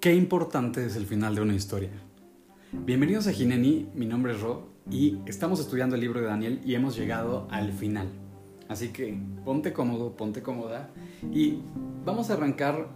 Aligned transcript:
Qué 0.00 0.14
importante 0.14 0.86
es 0.86 0.96
el 0.96 1.04
final 1.04 1.34
de 1.34 1.42
una 1.42 1.52
historia. 1.52 1.90
Bienvenidos 2.72 3.26
a 3.26 3.32
Gineni, 3.32 3.90
mi 3.94 4.06
nombre 4.06 4.32
es 4.32 4.40
Ro 4.40 4.70
y 4.90 5.18
estamos 5.26 5.60
estudiando 5.60 5.94
el 5.94 6.00
libro 6.00 6.22
de 6.22 6.26
Daniel 6.26 6.62
y 6.64 6.74
hemos 6.74 6.96
llegado 6.96 7.46
al 7.50 7.70
final. 7.74 8.08
Así 8.70 8.94
que 8.94 9.20
ponte 9.44 9.74
cómodo, 9.74 10.16
ponte 10.16 10.40
cómoda 10.40 10.88
y 11.30 11.58
vamos 12.06 12.30
a 12.30 12.32
arrancar 12.32 12.88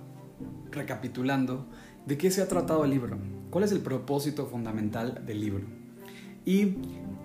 recapitulando 0.70 1.66
de 2.06 2.16
qué 2.16 2.30
se 2.30 2.40
ha 2.40 2.48
tratado 2.48 2.86
el 2.86 2.92
libro, 2.92 3.18
cuál 3.50 3.64
es 3.64 3.72
el 3.72 3.80
propósito 3.80 4.46
fundamental 4.46 5.26
del 5.26 5.42
libro. 5.42 5.66
Y 6.46 6.76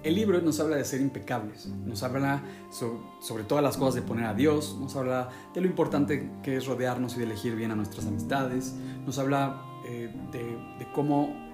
el 0.03 0.15
libro 0.15 0.41
nos 0.41 0.59
habla 0.59 0.75
de 0.75 0.83
ser 0.83 0.99
impecables, 0.99 1.67
nos 1.85 2.03
habla 2.03 2.43
sobre, 2.69 3.45
todas 3.45 3.63
las 3.63 3.77
cosas 3.77 3.95
de 3.95 4.01
poner 4.01 4.25
a 4.25 4.33
Dios, 4.33 4.77
nos 4.77 4.93
habla 4.97 5.29
de 5.53 5.61
lo 5.61 5.67
importante 5.67 6.29
que 6.43 6.57
es 6.57 6.65
rodearnos 6.65 7.15
y 7.15 7.19
de 7.19 7.25
elegir 7.25 7.55
bien 7.55 7.71
a 7.71 7.75
nuestras 7.75 8.07
amistades, 8.07 8.75
nos 9.05 9.19
habla 9.19 9.68
eh, 9.85 10.09
de, 10.31 10.87
cómo 10.93 11.49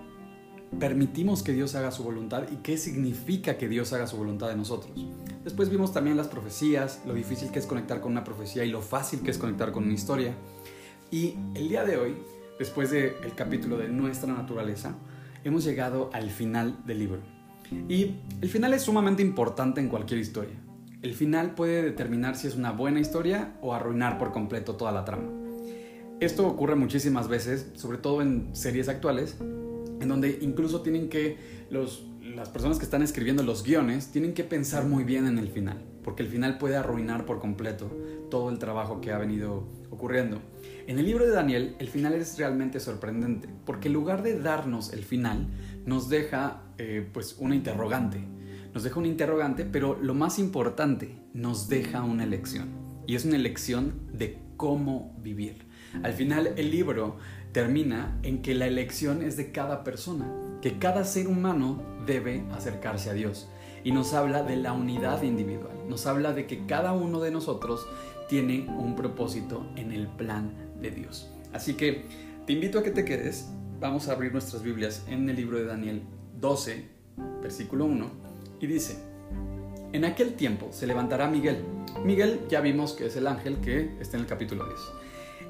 permitimos 0.79 1.43
que 1.43 1.53
Dios 1.53 1.75
haga 1.75 1.91
su 1.91 2.03
voluntad 2.03 2.43
y 2.51 2.57
qué 2.57 2.77
significa 2.77 3.57
que 3.57 3.69
Dios 3.69 3.93
haga 3.93 4.07
su 4.07 4.17
voluntad 4.17 4.49
de 4.49 4.55
nosotros. 4.55 4.91
Después 5.43 5.69
vimos 5.69 5.93
también 5.93 6.17
las 6.17 6.27
profecías, 6.27 7.01
lo 7.05 7.13
difícil 7.13 7.51
que 7.51 7.59
es 7.59 7.65
conectar 7.65 8.01
con 8.01 8.11
una 8.11 8.23
profecía 8.23 8.65
y 8.65 8.69
lo 8.69 8.81
fácil 8.81 9.21
que 9.21 9.31
es 9.31 9.37
conectar 9.37 9.71
con 9.71 9.83
una 9.83 9.93
historia. 9.93 10.33
Y 11.11 11.35
el 11.53 11.69
día 11.69 11.83
de 11.83 11.97
hoy, 11.97 12.15
después 12.59 12.91
del 12.91 13.33
capítulo 13.35 13.77
de 13.77 13.87
nuestra 13.89 14.33
naturaleza, 14.33 14.95
hemos 15.43 15.63
llegado 15.63 16.09
al 16.13 16.29
final 16.29 16.83
del 16.85 16.99
libro. 16.99 17.21
Y 17.87 18.15
el 18.41 18.49
final 18.49 18.73
es 18.73 18.83
sumamente 18.83 19.21
importante 19.21 19.79
en 19.81 19.89
cualquier 19.89 20.19
historia. 20.19 20.55
El 21.01 21.13
final 21.13 21.53
puede 21.53 21.83
determinar 21.83 22.35
si 22.35 22.47
es 22.47 22.55
una 22.55 22.71
buena 22.71 22.99
historia 22.99 23.53
o 23.61 23.73
arruinar 23.73 24.17
por 24.17 24.31
completo 24.31 24.75
toda 24.75 24.91
la 24.91 25.05
trama. 25.05 25.44
Esto 26.21 26.47
ocurre 26.47 26.75
muchísimas 26.75 27.27
veces, 27.27 27.71
sobre 27.75 27.97
todo 27.97 28.21
en 28.21 28.55
series 28.55 28.87
actuales, 28.87 29.35
en 29.41 30.07
donde 30.07 30.39
incluso 30.41 30.81
tienen 30.81 31.09
que 31.09 31.37
las 31.69 32.49
personas 32.49 32.77
que 32.77 32.85
están 32.85 33.01
escribiendo 33.01 33.43
los 33.43 33.63
guiones 33.63 34.11
tienen 34.11 34.33
que 34.33 34.45
pensar 34.45 34.85
muy 34.85 35.03
bien 35.03 35.27
en 35.27 35.37
el 35.37 35.49
final, 35.49 35.83
porque 36.03 36.23
el 36.23 36.29
final 36.29 36.57
puede 36.57 36.77
arruinar 36.77 37.25
por 37.25 37.39
completo 37.39 37.91
todo 38.31 38.49
el 38.49 38.59
trabajo 38.59 39.01
que 39.01 39.11
ha 39.11 39.17
venido 39.17 39.67
ocurriendo. 39.89 40.41
En 40.87 40.99
el 40.99 41.05
libro 41.05 41.25
de 41.25 41.31
Daniel, 41.31 41.75
el 41.79 41.89
final 41.89 42.13
es 42.13 42.37
realmente 42.37 42.79
sorprendente, 42.79 43.49
porque 43.65 43.89
en 43.89 43.93
lugar 43.95 44.23
de 44.23 44.39
darnos 44.39 44.93
el 44.93 45.03
final, 45.03 45.47
nos 45.85 46.07
deja 46.07 46.63
eh, 46.77 47.07
pues 47.11 47.35
una 47.39 47.55
interrogante. 47.55 48.19
Nos 48.73 48.83
deja 48.83 48.99
una 48.99 49.09
interrogante, 49.09 49.65
pero 49.65 49.97
lo 50.01 50.13
más 50.13 50.39
importante, 50.39 51.15
nos 51.33 51.67
deja 51.67 52.03
una 52.03 52.23
elección. 52.23 52.69
Y 53.05 53.15
es 53.15 53.25
una 53.25 53.35
elección 53.35 53.93
de 54.13 54.39
cómo 54.57 55.15
vivir. 55.21 55.64
Al 56.03 56.13
final, 56.13 56.53
el 56.57 56.71
libro 56.71 57.17
termina 57.51 58.17
en 58.23 58.41
que 58.41 58.53
la 58.53 58.67
elección 58.67 59.21
es 59.21 59.37
de 59.37 59.51
cada 59.51 59.83
persona, 59.83 60.29
que 60.61 60.77
cada 60.77 61.05
ser 61.05 61.27
humano 61.27 61.81
debe 62.05 62.43
acercarse 62.51 63.09
a 63.09 63.13
Dios. 63.13 63.47
Y 63.83 63.91
nos 63.91 64.13
habla 64.13 64.43
de 64.43 64.55
la 64.57 64.73
unidad 64.73 65.21
individual, 65.21 65.77
nos 65.87 66.07
habla 66.07 66.33
de 66.33 66.47
que 66.47 66.65
cada 66.65 66.91
uno 66.91 67.19
de 67.19 67.31
nosotros 67.31 67.87
tiene 68.27 68.67
un 68.67 68.95
propósito 68.95 69.65
en 69.75 69.91
el 69.91 70.07
plan 70.07 70.51
de 70.81 70.91
Dios. 70.91 71.29
Así 71.53 71.75
que 71.75 72.05
te 72.45 72.53
invito 72.53 72.79
a 72.79 72.83
que 72.83 72.91
te 72.91 73.05
quedes. 73.05 73.49
Vamos 73.79 74.07
a 74.07 74.13
abrir 74.13 74.31
nuestras 74.31 74.63
Biblias 74.63 75.05
en 75.07 75.29
el 75.29 75.35
libro 75.35 75.57
de 75.57 75.65
Daniel 75.65 76.01
12, 76.39 76.85
versículo 77.41 77.85
1, 77.85 78.09
y 78.59 78.67
dice, 78.67 78.97
en 79.93 80.03
aquel 80.03 80.33
tiempo 80.33 80.69
se 80.71 80.87
levantará 80.87 81.29
Miguel. 81.29 81.63
Miguel 82.03 82.41
ya 82.49 82.61
vimos 82.61 82.93
que 82.93 83.05
es 83.05 83.15
el 83.15 83.27
ángel 83.27 83.57
que 83.61 83.95
está 84.01 84.17
en 84.17 84.23
el 84.23 84.27
capítulo 84.27 84.65
10. 84.65 84.79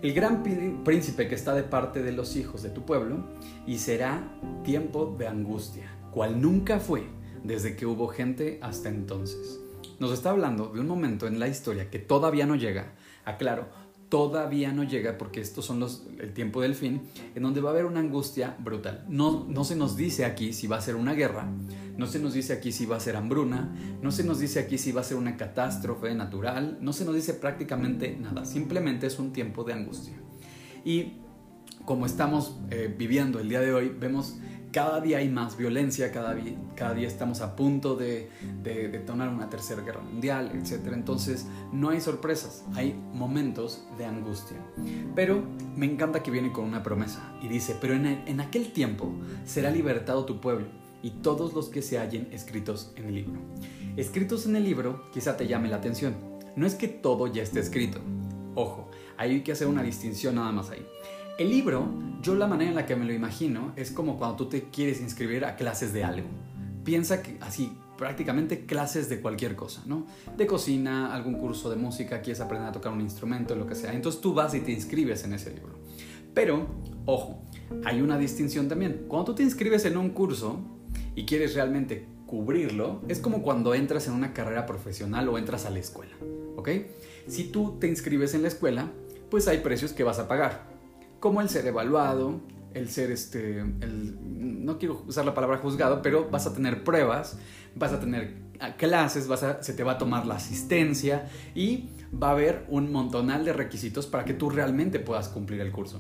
El 0.06 0.14
gran 0.14 0.44
príncipe 0.84 1.28
que 1.28 1.34
está 1.34 1.56
de 1.56 1.64
parte 1.64 2.04
de 2.04 2.12
los 2.12 2.36
hijos 2.36 2.62
de 2.62 2.70
tu 2.70 2.86
pueblo, 2.86 3.26
y 3.66 3.80
será 3.80 4.22
tiempo 4.64 5.16
de 5.18 5.28
angustia, 5.28 5.98
cual 6.12 6.40
nunca 6.40 6.80
fue 6.80 7.08
desde 7.44 7.76
que 7.76 7.88
hubo 7.88 8.08
gente 8.08 8.60
hasta 8.62 8.90
entonces. 8.90 9.60
Nos 9.98 10.12
está 10.12 10.30
hablando 10.30 10.68
de 10.68 10.80
un 10.80 10.88
momento 10.88 11.26
en 11.26 11.40
la 11.40 11.48
historia 11.48 11.90
que 11.90 11.98
todavía 11.98 12.46
no 12.46 12.56
llega, 12.56 12.94
aclaro, 13.26 13.68
todavía 14.10 14.72
no 14.72 14.84
llega 14.84 15.18
porque 15.18 15.42
estos 15.42 15.66
son 15.66 15.80
los, 15.80 16.06
el 16.20 16.34
tiempo 16.34 16.62
del 16.62 16.76
fin, 16.76 17.02
en 17.34 17.44
donde 17.44 17.62
va 17.62 17.70
a 17.70 17.74
haber 17.74 17.86
una 17.86 18.00
angustia 18.00 18.56
brutal. 18.60 19.06
No, 19.10 19.46
no 19.50 19.64
se 19.64 19.76
nos 19.76 19.96
dice 19.96 20.26
aquí 20.26 20.54
si 20.54 20.68
va 20.68 20.78
a 20.78 20.82
ser 20.82 20.96
una 20.96 21.14
guerra, 21.14 21.48
no 21.98 22.06
se 22.08 22.20
nos 22.20 22.34
dice 22.34 22.54
aquí 22.54 22.72
si 22.72 22.86
va 22.86 22.98
a 22.98 23.00
ser 23.00 23.16
hambruna, 23.16 23.74
no 24.02 24.12
se 24.12 24.24
nos 24.24 24.40
dice 24.40 24.60
aquí 24.60 24.78
si 24.78 24.92
va 24.92 25.02
a 25.02 25.04
ser 25.04 25.18
una 25.18 25.38
catástrofe 25.38 26.14
natural, 26.14 26.78
no 26.82 26.94
se 26.94 27.06
nos 27.06 27.16
dice 27.16 27.34
prácticamente 27.34 28.16
nada, 28.20 28.46
simplemente 28.46 29.08
es 29.08 29.20
un 29.20 29.34
tiempo 29.34 29.64
de 29.64 29.74
angustia. 29.74 30.14
Y 30.84 31.14
como 31.86 32.06
estamos 32.06 32.58
eh, 32.70 32.94
viviendo 32.96 33.40
el 33.40 33.50
día 33.50 33.62
de 33.62 33.74
hoy, 33.74 33.90
vemos 33.90 34.38
cada 34.76 35.00
día 35.00 35.20
hay 35.20 35.30
más 35.30 35.56
violencia, 35.56 36.12
cada, 36.12 36.36
cada 36.76 36.94
día 36.94 37.08
estamos 37.08 37.40
a 37.40 37.56
punto 37.56 37.96
de, 37.96 38.30
de, 38.62 38.90
detonar 38.90 39.30
una 39.30 39.50
tercera 39.50 39.82
guerra 39.82 40.02
mundial, 40.02 40.52
etc. 40.54 40.92
Entonces 40.92 41.48
no 41.72 41.92
hay 41.92 42.02
sorpresas, 42.02 42.66
hay 42.74 42.94
momentos 43.14 43.86
de 43.98 44.04
angustia. 44.04 44.58
Pero 45.16 45.42
me 45.78 45.86
encanta 45.86 46.22
que 46.22 46.30
viene 46.30 46.52
con 46.52 46.66
una 46.66 46.84
promesa 46.84 47.38
y 47.42 47.48
dice, 47.48 47.78
pero 47.80 47.94
en, 47.94 48.06
en 48.06 48.42
aquel 48.42 48.74
tiempo 48.74 49.14
será 49.46 49.72
libertado 49.72 50.26
tu 50.26 50.42
pueblo 50.42 50.68
y 51.02 51.12
todos 51.12 51.54
los 51.54 51.70
que 51.70 51.82
se 51.82 51.98
hallen 51.98 52.28
escritos 52.34 52.92
en 52.98 53.06
el 53.06 53.16
libro. 53.16 53.40
Escritos 53.96 54.46
en 54.46 54.58
el 54.58 54.66
libro 54.66 55.10
quizá 55.14 55.38
te 55.38 55.48
llame 55.48 55.70
la 55.70 55.78
atención. 55.78 56.18
No 56.58 56.68
es 56.68 56.76
que 56.76 56.90
todo 56.90 57.28
ya 57.28 57.44
esté 57.44 57.62
escrito. 57.62 58.02
Ojo, 58.56 58.90
hay 59.16 59.42
que 59.42 59.54
hacer 59.54 59.68
una 59.68 59.84
distinción 59.84 60.36
nada 60.36 60.52
más 60.52 60.70
ahí. 60.70 60.86
El 61.38 61.50
libro, 61.50 61.90
yo 62.22 62.34
la 62.34 62.48
manera 62.48 62.70
en 62.70 62.76
la 62.78 62.86
que 62.86 62.96
me 62.96 63.04
lo 63.04 63.12
imagino 63.12 63.74
es 63.76 63.92
como 63.92 64.18
cuando 64.18 64.38
tú 64.38 64.46
te 64.46 64.70
quieres 64.70 65.02
inscribir 65.02 65.44
a 65.44 65.58
clases 65.58 65.92
de 65.92 66.06
algo. 66.06 66.30
Piensa 66.86 67.22
que 67.22 67.38
así, 67.42 67.74
prácticamente 67.98 68.66
clases 68.66 69.10
de 69.10 69.20
cualquier 69.20 69.58
cosa, 69.58 69.84
¿no? 69.86 70.08
De 70.38 70.48
cocina, 70.48 71.14
algún 71.14 71.34
curso 71.34 71.70
de 71.70 71.76
música, 71.76 72.22
quieres 72.22 72.40
aprender 72.40 72.70
a 72.70 72.72
tocar 72.72 72.94
un 72.94 73.02
instrumento, 73.02 73.54
lo 73.54 73.68
que 73.68 73.76
sea. 73.76 73.94
Entonces 73.94 74.22
tú 74.22 74.34
vas 74.34 74.54
y 74.54 74.62
te 74.62 74.72
inscribes 74.72 75.26
en 75.26 75.34
ese 75.34 75.54
libro. 75.54 75.74
Pero, 76.34 76.68
ojo, 77.06 77.42
hay 77.84 78.02
una 78.02 78.18
distinción 78.18 78.70
también. 78.70 79.04
Cuando 79.10 79.26
tú 79.26 79.36
te 79.36 79.44
inscribes 79.44 79.84
en 79.84 79.98
un 79.98 80.12
curso 80.12 80.62
y 81.16 81.26
quieres 81.26 81.54
realmente 81.54 82.08
cubrirlo, 82.28 83.02
es 83.10 83.20
como 83.20 83.42
cuando 83.42 83.76
entras 83.76 84.08
en 84.08 84.14
una 84.14 84.34
carrera 84.34 84.66
profesional 84.66 85.28
o 85.28 85.38
entras 85.38 85.66
a 85.66 85.70
la 85.70 85.80
escuela, 85.80 86.16
¿ok? 86.56 86.70
Si 87.28 87.44
tú 87.44 87.76
te 87.78 87.90
inscribes 87.90 88.34
en 88.36 88.42
la 88.42 88.48
escuela, 88.48 88.90
pues 89.30 89.50
hay 89.50 89.58
precios 89.58 89.92
que 89.92 90.06
vas 90.06 90.20
a 90.20 90.30
pagar 90.30 90.75
como 91.26 91.42
el 91.42 91.50
ser 91.50 91.66
evaluado, 91.66 92.40
el 92.76 92.88
ser 92.88 93.10
este, 93.10 93.64
no 93.64 94.78
quiero 94.78 95.02
usar 95.08 95.26
la 95.26 95.34
palabra 95.34 95.58
juzgado, 95.58 96.04
pero 96.04 96.30
vas 96.30 96.46
a 96.46 96.54
tener 96.54 96.84
pruebas, 96.84 97.40
vas 97.74 97.94
a 97.94 98.00
tener 98.00 98.36
ah, 98.60 98.76
clases, 98.76 99.28
vas 99.28 99.42
a, 99.42 99.64
se 99.64 99.74
te 99.74 99.84
va 99.84 99.94
a 99.94 99.98
tomar 99.98 100.28
la 100.28 100.36
asistencia 100.36 101.28
y 101.56 101.90
va 102.14 102.28
a 102.28 102.32
haber 102.34 102.68
un 102.70 102.92
montonal 102.92 103.44
de 103.44 103.54
requisitos 103.54 104.06
para 104.06 104.24
que 104.24 104.36
tú 104.36 104.52
realmente 104.52 105.00
puedas 105.00 105.28
cumplir 105.28 105.62
el 105.62 105.72
curso. 105.72 106.00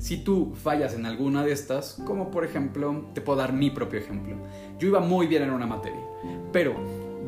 Si 0.00 0.16
tú 0.16 0.56
fallas 0.60 0.94
en 0.94 1.06
alguna 1.06 1.44
de 1.44 1.52
estas, 1.52 2.00
como 2.04 2.32
por 2.32 2.44
ejemplo, 2.44 3.12
te 3.14 3.20
puedo 3.20 3.38
dar 3.38 3.52
mi 3.52 3.70
propio 3.70 4.00
ejemplo. 4.00 4.34
Yo 4.80 4.88
iba 4.88 4.98
muy 4.98 5.28
bien 5.28 5.44
en 5.44 5.50
una 5.50 5.68
materia, 5.68 6.02
pero 6.52 6.74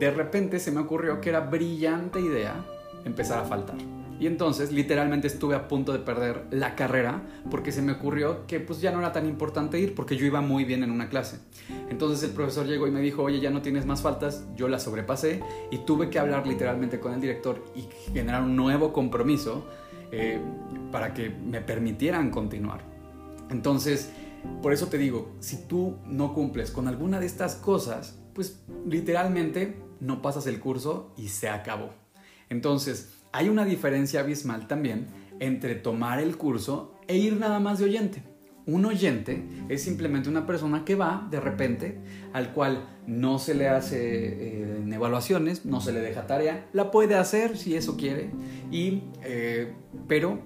de 0.00 0.10
repente 0.10 0.58
se 0.58 0.72
me 0.72 0.80
ocurrió 0.80 1.20
que 1.20 1.28
era 1.28 1.38
brillante 1.38 2.18
idea 2.18 2.66
empezar 3.04 3.38
a 3.38 3.44
faltar. 3.44 3.76
Y 4.18 4.26
entonces 4.26 4.72
literalmente 4.72 5.26
estuve 5.26 5.54
a 5.54 5.68
punto 5.68 5.92
de 5.92 5.98
perder 5.98 6.46
la 6.50 6.74
carrera 6.74 7.22
porque 7.50 7.72
se 7.72 7.82
me 7.82 7.92
ocurrió 7.92 8.46
que 8.46 8.60
pues 8.60 8.80
ya 8.80 8.90
no 8.90 9.00
era 9.00 9.12
tan 9.12 9.26
importante 9.26 9.78
ir 9.78 9.94
porque 9.94 10.16
yo 10.16 10.24
iba 10.24 10.40
muy 10.40 10.64
bien 10.64 10.82
en 10.82 10.90
una 10.90 11.08
clase. 11.08 11.38
Entonces 11.90 12.22
el 12.28 12.34
profesor 12.34 12.66
llegó 12.66 12.86
y 12.86 12.90
me 12.90 13.00
dijo, 13.00 13.22
oye, 13.22 13.40
ya 13.40 13.50
no 13.50 13.62
tienes 13.62 13.84
más 13.84 14.02
faltas, 14.02 14.46
yo 14.56 14.68
la 14.68 14.78
sobrepasé 14.78 15.42
y 15.70 15.78
tuve 15.78 16.08
que 16.08 16.18
hablar 16.18 16.46
literalmente 16.46 16.98
con 16.98 17.12
el 17.12 17.20
director 17.20 17.62
y 17.74 17.88
generar 18.12 18.42
un 18.42 18.56
nuevo 18.56 18.92
compromiso 18.92 19.66
eh, 20.12 20.40
para 20.90 21.12
que 21.12 21.28
me 21.28 21.60
permitieran 21.60 22.30
continuar. 22.30 22.80
Entonces, 23.50 24.10
por 24.62 24.72
eso 24.72 24.86
te 24.86 24.98
digo, 24.98 25.32
si 25.40 25.66
tú 25.66 25.96
no 26.06 26.32
cumples 26.32 26.70
con 26.70 26.88
alguna 26.88 27.20
de 27.20 27.26
estas 27.26 27.56
cosas, 27.56 28.18
pues 28.34 28.62
literalmente 28.86 29.76
no 30.00 30.22
pasas 30.22 30.46
el 30.46 30.60
curso 30.60 31.12
y 31.16 31.28
se 31.28 31.48
acabó. 31.48 31.90
Entonces, 32.48 33.15
hay 33.36 33.50
una 33.50 33.66
diferencia 33.66 34.20
abismal 34.20 34.66
también 34.66 35.08
entre 35.40 35.74
tomar 35.74 36.20
el 36.20 36.38
curso 36.38 36.94
e 37.06 37.18
ir 37.18 37.36
nada 37.36 37.60
más 37.60 37.78
de 37.78 37.84
oyente. 37.84 38.22
Un 38.64 38.86
oyente 38.86 39.44
es 39.68 39.82
simplemente 39.82 40.30
una 40.30 40.46
persona 40.46 40.86
que 40.86 40.94
va 40.94 41.28
de 41.30 41.38
repente, 41.38 41.98
al 42.32 42.54
cual 42.54 42.88
no 43.06 43.38
se 43.38 43.54
le 43.54 43.68
hace 43.68 43.98
eh, 43.98 44.84
evaluaciones, 44.90 45.66
no 45.66 45.82
se 45.82 45.92
le 45.92 46.00
deja 46.00 46.26
tarea, 46.26 46.66
la 46.72 46.90
puede 46.90 47.14
hacer 47.14 47.58
si 47.58 47.76
eso 47.76 47.98
quiere, 47.98 48.30
y, 48.72 49.02
eh, 49.22 49.74
pero 50.08 50.40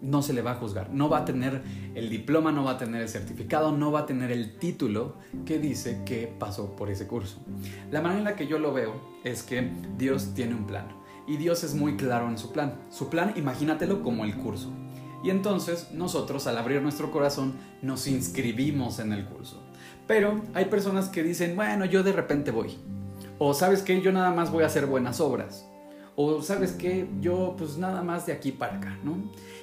no 0.00 0.22
se 0.22 0.32
le 0.32 0.40
va 0.40 0.52
a 0.52 0.54
juzgar, 0.54 0.88
no 0.94 1.10
va 1.10 1.18
a 1.18 1.24
tener 1.26 1.60
el 1.94 2.08
diploma, 2.08 2.52
no 2.52 2.64
va 2.64 2.72
a 2.72 2.78
tener 2.78 3.02
el 3.02 3.08
certificado, 3.10 3.70
no 3.70 3.92
va 3.92 4.00
a 4.00 4.06
tener 4.06 4.32
el 4.32 4.56
título 4.56 5.16
que 5.44 5.58
dice 5.58 6.00
que 6.06 6.26
pasó 6.26 6.74
por 6.74 6.88
ese 6.88 7.06
curso. 7.06 7.44
La 7.90 8.00
manera 8.00 8.18
en 8.18 8.24
la 8.24 8.34
que 8.34 8.46
yo 8.46 8.58
lo 8.58 8.72
veo 8.72 8.98
es 9.24 9.42
que 9.42 9.70
Dios 9.98 10.32
tiene 10.34 10.54
un 10.54 10.66
plan 10.66 10.99
y 11.30 11.36
Dios 11.36 11.62
es 11.62 11.76
muy 11.76 11.96
claro 11.96 12.28
en 12.28 12.36
su 12.36 12.50
plan. 12.50 12.74
Su 12.90 13.08
plan, 13.08 13.34
imagínatelo 13.36 14.02
como 14.02 14.24
el 14.24 14.34
curso. 14.34 14.72
Y 15.22 15.30
entonces 15.30 15.92
nosotros 15.92 16.48
al 16.48 16.58
abrir 16.58 16.82
nuestro 16.82 17.12
corazón 17.12 17.54
nos 17.82 18.08
inscribimos 18.08 18.98
en 18.98 19.12
el 19.12 19.24
curso. 19.26 19.62
Pero 20.08 20.42
hay 20.54 20.64
personas 20.64 21.08
que 21.08 21.22
dicen, 21.22 21.54
bueno, 21.54 21.84
yo 21.84 22.02
de 22.02 22.12
repente 22.12 22.50
voy. 22.50 22.76
O 23.38 23.54
sabes 23.54 23.82
que 23.82 24.00
yo 24.00 24.10
nada 24.10 24.32
más 24.32 24.50
voy 24.50 24.64
a 24.64 24.66
hacer 24.66 24.86
buenas 24.86 25.20
obras. 25.20 25.68
O 26.16 26.42
sabes 26.42 26.72
que 26.72 27.08
yo 27.20 27.54
pues 27.56 27.78
nada 27.78 28.02
más 28.02 28.26
de 28.26 28.32
aquí 28.32 28.50
para 28.50 28.78
acá, 28.78 28.98
¿no? 29.04 29.16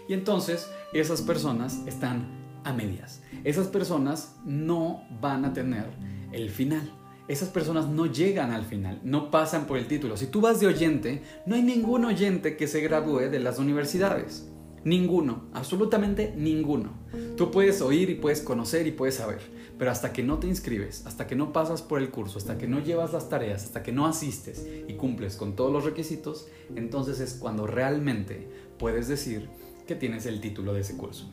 Y 0.08 0.14
entonces 0.14 0.72
esas 0.94 1.22
personas 1.22 1.82
están 1.86 2.30
a 2.64 2.72
medias. 2.72 3.22
Esas 3.44 3.68
personas 3.68 4.38
no 4.46 5.04
van 5.20 5.44
a 5.44 5.52
tener 5.52 5.90
el 6.32 6.50
final. 6.50 6.90
Esas 7.28 7.50
personas 7.50 7.90
no 7.90 8.06
llegan 8.06 8.52
al 8.52 8.64
final, 8.64 9.02
no 9.04 9.32
pasan 9.32 9.68
por 9.68 9.78
el 9.78 9.88
título. 9.88 10.16
Si 10.16 10.28
tú 10.28 10.40
vas 10.40 10.62
de 10.62 10.68
oyente, 10.68 11.24
no 11.46 11.56
hay 11.56 11.62
ningún 11.62 12.06
oyente 12.06 12.56
que 12.56 12.68
se 12.68 12.80
gradúe 12.80 13.30
de 13.30 13.40
las 13.40 13.60
universidades. 13.60 14.48
Ninguno, 14.86 15.44
absolutamente 15.54 16.34
ninguno. 16.38 16.94
Tú 17.36 17.52
puedes 17.52 17.82
oír 17.82 18.10
y 18.10 18.16
puedes 18.16 18.40
conocer 18.40 18.88
y 18.88 18.92
puedes 18.92 19.16
saber, 19.16 19.40
pero 19.78 19.92
hasta 19.92 20.14
que 20.14 20.24
no 20.24 20.38
te 20.38 20.48
inscribes, 20.48 21.06
hasta 21.06 21.28
que 21.28 21.36
no 21.36 21.52
pasas 21.52 21.82
por 21.82 22.00
el 22.00 22.12
curso, 22.12 22.38
hasta 22.38 22.58
que 22.58 22.68
no 22.68 22.80
llevas 22.80 23.12
las 23.12 23.28
tareas, 23.28 23.66
hasta 23.66 23.84
que 23.84 23.92
no 23.92 24.06
asistes 24.06 24.66
y 24.88 24.94
cumples 24.94 25.36
con 25.36 25.58
todos 25.58 25.74
los 25.74 25.84
requisitos, 25.84 26.48
entonces 26.78 27.20
es 27.20 27.34
cuando 27.34 27.68
realmente 27.68 28.48
puedes 28.80 29.10
decir 29.10 29.50
que 29.86 29.96
tienes 29.96 30.26
el 30.26 30.40
título 30.40 30.74
de 30.74 30.82
ese 30.82 30.96
curso 30.96 31.30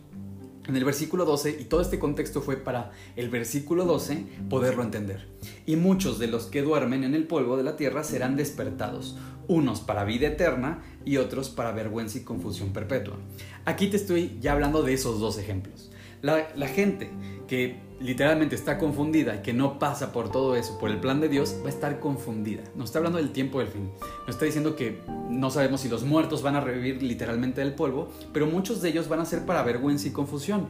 en 0.66 0.76
el 0.76 0.84
versículo 0.84 1.25
12, 1.25 1.58
y 1.61 1.64
todo 1.64 1.81
este 1.81 1.99
contexto 1.99 2.40
fue 2.40 2.56
para 2.56 2.93
el 3.16 3.28
versículo 3.28 3.84
12 3.84 4.25
poderlo 4.49 4.82
entender. 4.82 5.28
Y 5.66 5.76
muchos 5.76 6.19
de 6.19 6.26
los 6.26 6.46
que 6.46 6.62
duermen 6.62 7.05
en 7.05 7.14
el 7.14 7.26
polvo 7.26 7.56
de 7.56 7.64
la 7.64 7.76
tierra 7.76 8.05
serán 8.05 8.37
despertados, 8.37 9.16
unos 9.46 9.81
para 9.81 10.05
vida 10.05 10.28
eterna 10.28 10.82
y 11.05 11.19
otros 11.19 11.50
para 11.50 11.72
vergüenza 11.72 12.19
y 12.19 12.22
confusión 12.22 12.72
perpetua. 12.72 13.19
Aquí 13.64 13.88
te 13.88 13.96
estoy 13.96 14.38
ya 14.40 14.52
hablando 14.52 14.82
de 14.82 14.94
esos 14.94 15.20
dos 15.20 15.38
ejemplos. 15.38 15.90
La, 16.22 16.49
la 16.56 16.69
gente 16.69 17.11
que 17.46 17.83
literalmente 18.00 18.55
está 18.55 18.79
confundida 18.79 19.37
y 19.37 19.43
que 19.43 19.52
no 19.52 19.79
pasa 19.79 20.12
por 20.12 20.31
todo 20.31 20.56
eso, 20.56 20.79
por 20.79 20.91
el 20.91 21.00
plan 21.00 21.20
de 21.20 21.29
Dios, 21.29 21.56
va 21.62 21.67
a 21.67 21.70
estar 21.70 22.00
confundida. 22.00 22.62
No 22.75 22.85
está 22.85 22.99
hablando 22.99 23.19
del 23.19 23.32
tiempo 23.32 23.61
del 23.61 23.69
fin. 23.69 23.91
No 24.26 24.31
está 24.32 24.44
diciendo 24.44 24.76
que 24.76 25.00
no 25.31 25.50
sabemos 25.50 25.81
si 25.81 25.88
los 25.88 26.05
muertos 26.05 26.43
van 26.43 26.56
a 26.56 26.61
revivir 26.61 27.02
literalmente 27.02 27.61
del 27.61 27.75
polvo, 27.75 28.08
pero 28.32 28.46
muchos 28.46 28.82
de 28.82 28.91
ellos 28.91 29.08
van 29.08 29.20
a 29.20 29.25
ser 29.25 29.46
para 29.46 29.62
vergüenza 29.62 30.08
y 30.08 30.12
confusión. 30.12 30.69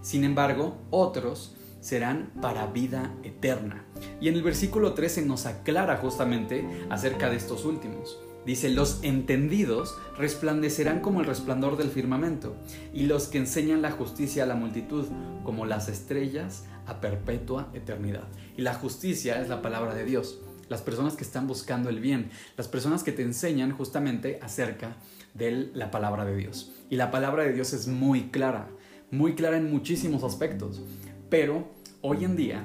Sin 0.00 0.24
embargo, 0.24 0.76
otros 0.90 1.54
serán 1.80 2.32
para 2.40 2.66
vida 2.66 3.14
eterna. 3.24 3.84
Y 4.20 4.28
en 4.28 4.34
el 4.34 4.42
versículo 4.42 4.94
13 4.94 5.22
nos 5.22 5.46
aclara 5.46 5.96
justamente 5.96 6.66
acerca 6.90 7.28
de 7.28 7.36
estos 7.36 7.64
últimos. 7.64 8.18
Dice, 8.44 8.70
los 8.70 8.98
entendidos 9.02 9.96
resplandecerán 10.18 11.00
como 11.00 11.20
el 11.20 11.26
resplandor 11.26 11.76
del 11.76 11.90
firmamento, 11.90 12.56
y 12.92 13.06
los 13.06 13.28
que 13.28 13.38
enseñan 13.38 13.82
la 13.82 13.92
justicia 13.92 14.42
a 14.42 14.46
la 14.46 14.56
multitud, 14.56 15.06
como 15.44 15.64
las 15.64 15.88
estrellas 15.88 16.64
a 16.86 17.00
perpetua 17.00 17.70
eternidad. 17.72 18.26
Y 18.56 18.62
la 18.62 18.74
justicia 18.74 19.40
es 19.40 19.48
la 19.48 19.62
palabra 19.62 19.94
de 19.94 20.04
Dios, 20.04 20.40
las 20.68 20.82
personas 20.82 21.14
que 21.14 21.22
están 21.22 21.46
buscando 21.46 21.88
el 21.88 22.00
bien, 22.00 22.30
las 22.56 22.66
personas 22.66 23.04
que 23.04 23.12
te 23.12 23.22
enseñan 23.22 23.72
justamente 23.72 24.40
acerca 24.42 24.96
de 25.34 25.70
la 25.74 25.90
palabra 25.90 26.24
de 26.24 26.36
Dios. 26.36 26.72
Y 26.90 26.96
la 26.96 27.10
palabra 27.10 27.44
de 27.44 27.52
Dios 27.52 27.72
es 27.72 27.86
muy 27.86 28.30
clara, 28.30 28.68
muy 29.10 29.34
clara 29.34 29.56
en 29.56 29.70
muchísimos 29.70 30.24
aspectos, 30.24 30.82
pero 31.30 31.70
hoy 32.00 32.24
en 32.24 32.36
día 32.36 32.64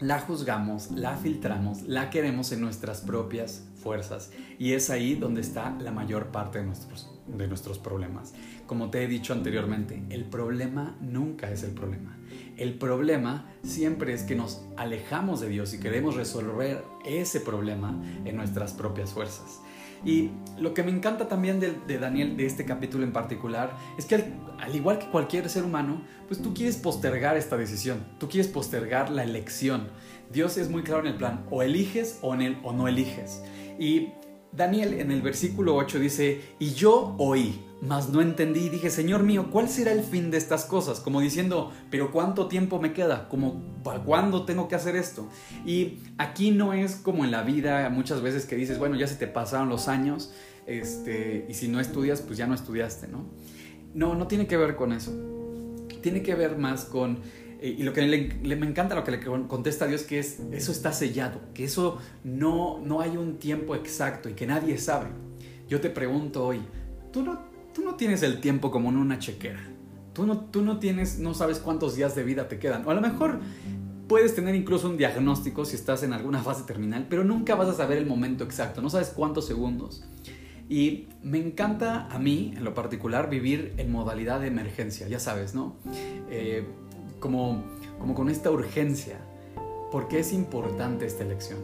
la 0.00 0.18
juzgamos, 0.18 0.90
la 0.92 1.16
filtramos, 1.16 1.82
la 1.82 2.08
queremos 2.10 2.52
en 2.52 2.62
nuestras 2.62 3.02
propias 3.02 3.64
fuerzas. 3.82 4.30
Y 4.58 4.72
es 4.72 4.90
ahí 4.90 5.14
donde 5.14 5.42
está 5.42 5.76
la 5.78 5.92
mayor 5.92 6.28
parte 6.28 6.58
de 6.58 6.64
nuestros, 6.64 7.10
de 7.26 7.46
nuestros 7.46 7.78
problemas. 7.78 8.34
Como 8.66 8.90
te 8.90 9.04
he 9.04 9.08
dicho 9.08 9.32
anteriormente, 9.32 10.02
el 10.08 10.24
problema 10.24 10.96
nunca 11.00 11.50
es 11.50 11.62
el 11.62 11.72
problema. 11.72 12.16
El 12.56 12.78
problema 12.78 13.46
siempre 13.62 14.12
es 14.14 14.22
que 14.22 14.36
nos 14.36 14.62
alejamos 14.76 15.40
de 15.40 15.48
Dios 15.48 15.74
y 15.74 15.80
queremos 15.80 16.14
resolver 16.16 16.84
ese 17.04 17.40
problema 17.40 17.94
en 18.24 18.36
nuestras 18.36 18.72
propias 18.72 19.12
fuerzas. 19.12 19.60
Y 20.04 20.30
lo 20.58 20.72
que 20.74 20.82
me 20.82 20.90
encanta 20.90 21.28
también 21.28 21.60
de, 21.60 21.98
Daniel, 21.98 22.36
de 22.36 22.46
este 22.46 22.64
capítulo 22.64 23.04
en 23.04 23.12
particular, 23.12 23.76
es 23.98 24.06
que 24.06 24.14
al, 24.58 24.74
igual 24.74 24.98
que 24.98 25.06
cualquier 25.06 25.48
ser 25.48 25.64
humano, 25.64 26.02
pues 26.26 26.40
tú 26.40 26.54
quieres 26.54 26.76
postergar 26.76 27.36
esta 27.36 27.56
decisión, 27.56 28.04
tú 28.18 28.28
quieres 28.28 28.50
postergar 28.50 29.10
la 29.10 29.24
elección. 29.24 29.88
Dios 30.32 30.56
es 30.56 30.70
muy 30.70 30.82
claro 30.82 31.02
en 31.02 31.08
el 31.08 31.16
plan, 31.16 31.44
o 31.50 31.62
eliges 31.62 32.18
o, 32.22 32.34
en 32.34 32.58
o 32.62 32.72
no 32.72 32.88
eliges. 32.88 33.42
Y 33.78 34.08
Daniel 34.52 34.94
en 34.94 35.10
el 35.10 35.22
versículo 35.22 35.76
8 35.76 35.98
dice, 35.98 36.40
y 36.58 36.72
yo 36.72 37.14
oí, 37.18 37.60
mas 37.82 38.10
no 38.10 38.20
entendí 38.20 38.66
y 38.66 38.68
dije, 38.68 38.90
Señor 38.90 39.22
mío, 39.22 39.48
¿cuál 39.50 39.68
será 39.68 39.92
el 39.92 40.02
fin 40.02 40.30
de 40.30 40.36
estas 40.36 40.64
cosas? 40.64 41.00
Como 41.00 41.20
diciendo, 41.20 41.72
pero 41.90 42.12
¿cuánto 42.12 42.46
tiempo 42.46 42.80
me 42.80 42.92
queda? 42.92 43.28
Como, 43.28 43.62
¿para 43.82 44.00
cuándo 44.00 44.44
tengo 44.44 44.68
que 44.68 44.74
hacer 44.74 44.96
esto? 44.96 45.28
Y 45.64 45.98
aquí 46.18 46.50
no 46.50 46.74
es 46.74 46.96
como 46.96 47.24
en 47.24 47.30
la 47.30 47.42
vida 47.42 47.88
muchas 47.88 48.20
veces 48.20 48.44
que 48.44 48.56
dices, 48.56 48.78
bueno, 48.78 48.96
ya 48.96 49.06
se 49.06 49.16
te 49.16 49.26
pasaron 49.26 49.68
los 49.68 49.88
años, 49.88 50.32
este, 50.66 51.46
y 51.48 51.54
si 51.54 51.68
no 51.68 51.80
estudias, 51.80 52.20
pues 52.20 52.36
ya 52.36 52.46
no 52.46 52.54
estudiaste, 52.54 53.08
¿no? 53.08 53.24
No, 53.94 54.14
no 54.14 54.26
tiene 54.26 54.46
que 54.46 54.56
ver 54.56 54.76
con 54.76 54.92
eso. 54.92 55.12
Tiene 56.02 56.22
que 56.22 56.34
ver 56.34 56.56
más 56.56 56.84
con, 56.84 57.18
eh, 57.60 57.76
y 57.78 57.82
lo 57.82 57.92
que 57.92 58.02
le, 58.02 58.56
me 58.56 58.66
encanta 58.66 58.94
lo 58.94 59.04
que 59.04 59.10
le 59.10 59.20
contesta 59.20 59.86
a 59.86 59.88
Dios, 59.88 60.02
que 60.02 60.18
es, 60.18 60.38
eso 60.52 60.72
está 60.72 60.92
sellado, 60.92 61.40
que 61.54 61.64
eso 61.64 61.98
no, 62.24 62.78
no 62.84 63.00
hay 63.00 63.16
un 63.16 63.38
tiempo 63.38 63.74
exacto 63.74 64.28
y 64.28 64.34
que 64.34 64.46
nadie 64.46 64.78
sabe. 64.78 65.08
Yo 65.68 65.80
te 65.80 65.90
pregunto 65.90 66.44
hoy, 66.44 66.60
¿tú 67.12 67.22
no 67.22 67.49
tú 67.74 67.82
no 67.82 67.94
tienes 67.94 68.22
el 68.22 68.40
tiempo 68.40 68.70
como 68.70 68.88
en 68.90 68.96
una 68.96 69.18
chequera. 69.18 69.60
Tú 70.12 70.26
no, 70.26 70.40
tú 70.40 70.62
no 70.62 70.78
tienes, 70.78 71.18
no 71.18 71.34
sabes 71.34 71.58
cuántos 71.58 71.94
días 71.94 72.14
de 72.14 72.24
vida 72.24 72.48
te 72.48 72.58
quedan. 72.58 72.86
O 72.86 72.90
a 72.90 72.94
lo 72.94 73.00
mejor 73.00 73.40
puedes 74.10 74.34
tener 74.34 74.56
incluso 74.56 74.88
un 74.88 74.96
diagnóstico 74.96 75.64
si 75.64 75.76
estás 75.76 76.02
en 76.02 76.12
alguna 76.12 76.42
fase 76.42 76.64
terminal, 76.64 77.06
pero 77.08 77.22
nunca 77.22 77.54
vas 77.54 77.68
a 77.68 77.74
saber 77.74 77.96
el 77.96 78.06
momento 78.06 78.42
exacto, 78.42 78.82
no 78.82 78.90
sabes 78.90 79.10
cuántos 79.10 79.46
segundos. 79.46 80.02
Y 80.68 81.06
me 81.22 81.38
encanta 81.38 82.08
a 82.08 82.18
mí, 82.18 82.52
en 82.56 82.64
lo 82.64 82.74
particular, 82.74 83.30
vivir 83.30 83.72
en 83.76 83.92
modalidad 83.92 84.40
de 84.40 84.48
emergencia, 84.48 85.06
ya 85.06 85.20
sabes, 85.20 85.54
¿no? 85.54 85.76
Eh, 86.28 86.64
como, 87.20 87.62
como 88.00 88.14
con 88.16 88.28
esta 88.28 88.50
urgencia, 88.50 89.18
porque 89.92 90.18
es 90.18 90.32
importante 90.32 91.06
esta 91.06 91.22
elección. 91.22 91.60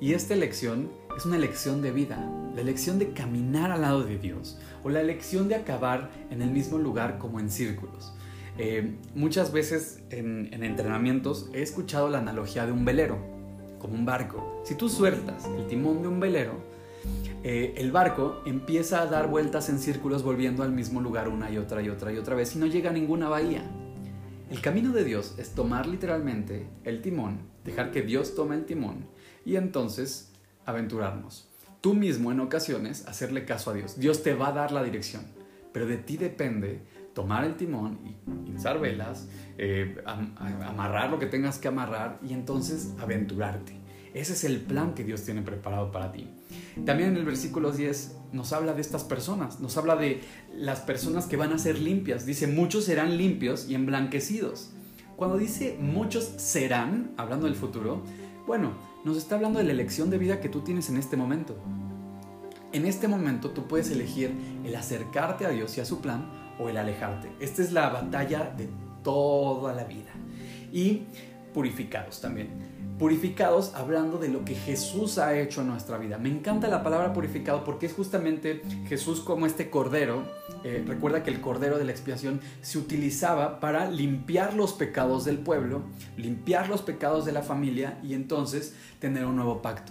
Y 0.00 0.14
esta 0.14 0.32
elección 0.32 0.90
es 1.14 1.26
una 1.26 1.36
elección 1.36 1.82
de 1.82 1.92
vida, 1.92 2.26
la 2.54 2.60
elección 2.60 2.98
de 2.98 3.12
caminar 3.12 3.70
al 3.70 3.82
lado 3.82 4.04
de 4.04 4.18
Dios 4.18 4.58
o 4.84 4.90
la 4.90 5.00
elección 5.00 5.48
de 5.48 5.54
acabar 5.54 6.10
en 6.30 6.42
el 6.42 6.50
mismo 6.50 6.78
lugar 6.78 7.18
como 7.18 7.40
en 7.40 7.50
círculos. 7.50 8.12
Eh, 8.58 8.96
muchas 9.14 9.52
veces 9.52 10.02
en, 10.10 10.52
entrenamientos 10.62 11.48
he 11.54 11.62
escuchado 11.62 12.08
la 12.08 12.18
analogía 12.18 12.66
de 12.66 12.72
un 12.72 12.84
velero, 12.84 13.18
como 13.78 13.94
un 13.94 14.04
barco. 14.04 14.62
Si 14.64 14.74
tú 14.74 14.88
sueltas 14.88 15.46
el 15.46 15.66
timón 15.66 16.02
de 16.02 16.08
un 16.08 16.20
velero, 16.20 16.60
eh, 17.42 17.74
el 17.76 17.90
barco 17.90 18.42
empieza 18.44 19.02
a 19.02 19.06
dar 19.06 19.28
vueltas 19.28 19.68
en 19.68 19.78
círculos 19.78 20.22
volviendo 20.22 20.62
al 20.62 20.70
mismo 20.70 21.00
lugar 21.00 21.28
una 21.28 21.50
y 21.50 21.58
otra 21.58 21.82
y 21.82 21.88
otra 21.88 22.12
y 22.12 22.18
otra 22.18 22.36
vez 22.36 22.54
y 22.54 22.58
no 22.58 22.66
llega 22.66 22.90
a 22.90 22.92
ninguna 22.92 23.28
bahía. 23.28 23.62
El 24.50 24.60
camino 24.60 24.92
de 24.92 25.02
Dios 25.02 25.34
es 25.38 25.54
tomar 25.54 25.86
literalmente 25.86 26.68
el 26.84 27.00
timón, 27.00 27.40
dejar 27.64 27.90
que 27.90 28.02
Dios 28.02 28.34
tome 28.34 28.54
el 28.54 28.66
timón 28.66 29.06
y 29.46 29.56
entonces 29.56 30.30
aventurarnos. 30.66 31.51
Tú 31.82 31.94
mismo 31.94 32.30
en 32.30 32.38
ocasiones 32.38 33.06
hacerle 33.08 33.44
caso 33.44 33.70
a 33.70 33.74
Dios. 33.74 33.98
Dios 33.98 34.22
te 34.22 34.34
va 34.34 34.48
a 34.48 34.52
dar 34.52 34.70
la 34.70 34.84
dirección, 34.84 35.24
pero 35.72 35.84
de 35.84 35.98
ti 35.98 36.16
depende 36.16 36.80
tomar 37.12 37.44
el 37.44 37.56
timón 37.56 37.98
y 38.06 38.52
izar 38.56 38.80
velas, 38.80 39.28
eh, 39.58 40.00
amarrar 40.06 41.10
lo 41.10 41.18
que 41.18 41.26
tengas 41.26 41.58
que 41.58 41.66
amarrar 41.66 42.20
y 42.22 42.34
entonces 42.34 42.92
aventurarte. 43.00 43.82
Ese 44.14 44.34
es 44.34 44.44
el 44.44 44.60
plan 44.60 44.94
que 44.94 45.02
Dios 45.02 45.24
tiene 45.24 45.42
preparado 45.42 45.90
para 45.90 46.12
ti. 46.12 46.28
También 46.86 47.10
en 47.10 47.16
el 47.16 47.24
versículo 47.24 47.72
10 47.72 48.16
nos 48.32 48.52
habla 48.52 48.74
de 48.74 48.80
estas 48.80 49.02
personas, 49.02 49.58
nos 49.58 49.76
habla 49.76 49.96
de 49.96 50.20
las 50.54 50.80
personas 50.80 51.26
que 51.26 51.36
van 51.36 51.52
a 51.52 51.58
ser 51.58 51.80
limpias. 51.80 52.26
Dice, 52.26 52.46
muchos 52.46 52.84
serán 52.84 53.16
limpios 53.16 53.68
y 53.68 53.74
emblanquecidos. 53.74 54.70
Cuando 55.16 55.36
dice 55.36 55.76
muchos 55.80 56.24
serán, 56.36 57.10
hablando 57.16 57.46
del 57.46 57.56
futuro, 57.56 58.04
bueno, 58.46 58.91
nos 59.04 59.16
está 59.16 59.34
hablando 59.34 59.58
de 59.58 59.64
la 59.64 59.72
elección 59.72 60.10
de 60.10 60.18
vida 60.18 60.40
que 60.40 60.48
tú 60.48 60.60
tienes 60.60 60.88
en 60.88 60.96
este 60.96 61.16
momento. 61.16 61.56
En 62.72 62.86
este 62.86 63.08
momento 63.08 63.50
tú 63.50 63.66
puedes 63.66 63.90
elegir 63.90 64.34
el 64.64 64.74
acercarte 64.74 65.44
a 65.44 65.50
Dios 65.50 65.76
y 65.76 65.80
a 65.80 65.84
su 65.84 66.00
plan 66.00 66.30
o 66.58 66.68
el 66.68 66.76
alejarte. 66.76 67.30
Esta 67.40 67.62
es 67.62 67.72
la 67.72 67.88
batalla 67.90 68.52
de 68.56 68.68
toda 69.02 69.74
la 69.74 69.84
vida. 69.84 70.10
Y 70.72 71.02
purificados 71.52 72.20
también 72.20 72.72
purificados 73.02 73.74
hablando 73.74 74.16
de 74.18 74.28
lo 74.28 74.44
que 74.44 74.54
Jesús 74.54 75.18
ha 75.18 75.36
hecho 75.36 75.62
en 75.62 75.66
nuestra 75.66 75.98
vida. 75.98 76.18
Me 76.18 76.28
encanta 76.28 76.68
la 76.68 76.84
palabra 76.84 77.12
purificado 77.12 77.64
porque 77.64 77.86
es 77.86 77.94
justamente 77.94 78.62
Jesús 78.86 79.18
como 79.18 79.44
este 79.44 79.70
cordero. 79.70 80.22
Eh, 80.62 80.84
recuerda 80.86 81.24
que 81.24 81.30
el 81.30 81.40
cordero 81.40 81.78
de 81.78 81.84
la 81.84 81.90
expiación 81.90 82.40
se 82.60 82.78
utilizaba 82.78 83.58
para 83.58 83.90
limpiar 83.90 84.54
los 84.54 84.72
pecados 84.72 85.24
del 85.24 85.38
pueblo, 85.38 85.82
limpiar 86.16 86.68
los 86.68 86.82
pecados 86.82 87.24
de 87.24 87.32
la 87.32 87.42
familia 87.42 87.98
y 88.04 88.14
entonces 88.14 88.76
tener 89.00 89.26
un 89.26 89.34
nuevo 89.34 89.62
pacto. 89.62 89.90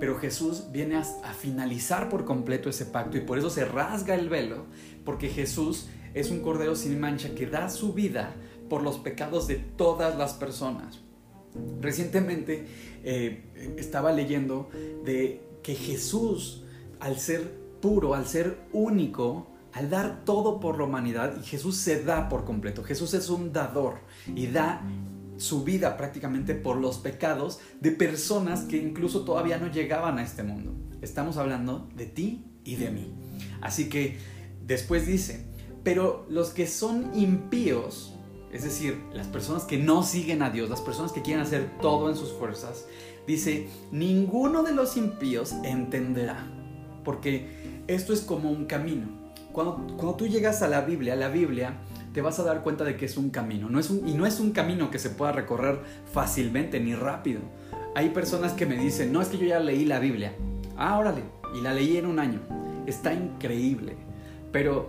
Pero 0.00 0.18
Jesús 0.18 0.72
viene 0.72 0.96
a, 0.96 1.00
a 1.00 1.34
finalizar 1.34 2.08
por 2.08 2.24
completo 2.24 2.70
ese 2.70 2.86
pacto 2.86 3.18
y 3.18 3.20
por 3.20 3.36
eso 3.36 3.50
se 3.50 3.66
rasga 3.66 4.14
el 4.14 4.30
velo, 4.30 4.64
porque 5.04 5.28
Jesús 5.28 5.88
es 6.14 6.30
un 6.30 6.40
cordero 6.40 6.74
sin 6.74 6.98
mancha 6.98 7.34
que 7.34 7.46
da 7.46 7.68
su 7.68 7.92
vida 7.92 8.34
por 8.68 8.82
los 8.82 8.98
pecados 8.98 9.46
de 9.46 9.56
todas 9.56 10.16
las 10.16 10.34
personas. 10.34 11.00
Recientemente 11.80 12.66
eh, 13.04 13.74
estaba 13.78 14.12
leyendo 14.12 14.68
de 15.04 15.42
que 15.62 15.74
Jesús, 15.74 16.64
al 17.00 17.18
ser 17.18 17.66
puro, 17.80 18.14
al 18.14 18.26
ser 18.26 18.58
único, 18.72 19.48
al 19.72 19.90
dar 19.90 20.24
todo 20.24 20.60
por 20.60 20.78
la 20.78 20.84
humanidad, 20.84 21.36
y 21.40 21.44
Jesús 21.44 21.76
se 21.76 22.02
da 22.02 22.28
por 22.28 22.44
completo. 22.44 22.82
Jesús 22.82 23.14
es 23.14 23.28
un 23.28 23.52
dador 23.52 23.98
y 24.34 24.46
da 24.46 24.82
su 25.36 25.64
vida 25.64 25.96
prácticamente 25.96 26.54
por 26.54 26.76
los 26.76 26.98
pecados 26.98 27.60
de 27.80 27.90
personas 27.90 28.62
que 28.62 28.78
incluso 28.78 29.24
todavía 29.24 29.58
no 29.58 29.70
llegaban 29.70 30.18
a 30.18 30.22
este 30.22 30.42
mundo. 30.42 30.74
Estamos 31.02 31.36
hablando 31.36 31.88
de 31.94 32.06
ti 32.06 32.46
y 32.64 32.76
de 32.76 32.90
mí. 32.90 33.14
Así 33.60 33.88
que 33.88 34.16
después 34.64 35.06
dice, 35.06 35.46
pero 35.82 36.26
los 36.30 36.50
que 36.50 36.66
son 36.66 37.10
impíos, 37.14 38.15
es 38.56 38.64
decir, 38.64 39.02
las 39.12 39.26
personas 39.26 39.64
que 39.64 39.76
no 39.76 40.02
siguen 40.02 40.42
a 40.42 40.48
Dios, 40.48 40.70
las 40.70 40.80
personas 40.80 41.12
que 41.12 41.20
quieren 41.20 41.42
hacer 41.42 41.70
todo 41.82 42.08
en 42.08 42.16
sus 42.16 42.32
fuerzas, 42.32 42.86
dice, 43.26 43.68
ninguno 43.92 44.62
de 44.62 44.72
los 44.72 44.96
impíos 44.96 45.52
entenderá, 45.62 46.46
porque 47.04 47.82
esto 47.86 48.14
es 48.14 48.22
como 48.22 48.50
un 48.50 48.64
camino. 48.64 49.08
Cuando, 49.52 49.86
cuando 49.96 50.14
tú 50.14 50.26
llegas 50.26 50.62
a 50.62 50.68
la 50.68 50.80
Biblia, 50.80 51.14
la 51.16 51.28
Biblia 51.28 51.74
te 52.14 52.22
vas 52.22 52.38
a 52.38 52.44
dar 52.44 52.62
cuenta 52.62 52.82
de 52.82 52.96
que 52.96 53.04
es 53.04 53.18
un 53.18 53.28
camino, 53.28 53.68
no 53.68 53.78
es 53.78 53.90
un, 53.90 54.08
y 54.08 54.14
no 54.14 54.24
es 54.24 54.40
un 54.40 54.52
camino 54.52 54.90
que 54.90 54.98
se 54.98 55.10
pueda 55.10 55.32
recorrer 55.32 55.80
fácilmente 56.10 56.80
ni 56.80 56.94
rápido. 56.94 57.40
Hay 57.94 58.08
personas 58.08 58.54
que 58.54 58.64
me 58.64 58.76
dicen, 58.76 59.12
no 59.12 59.20
es 59.20 59.28
que 59.28 59.36
yo 59.36 59.46
ya 59.46 59.60
leí 59.60 59.84
la 59.84 59.98
Biblia. 59.98 60.34
Ah, 60.78 60.98
órale, 60.98 61.22
y 61.54 61.60
la 61.60 61.74
leí 61.74 61.98
en 61.98 62.06
un 62.06 62.18
año. 62.18 62.40
Está 62.86 63.12
increíble, 63.12 63.96
pero 64.50 64.88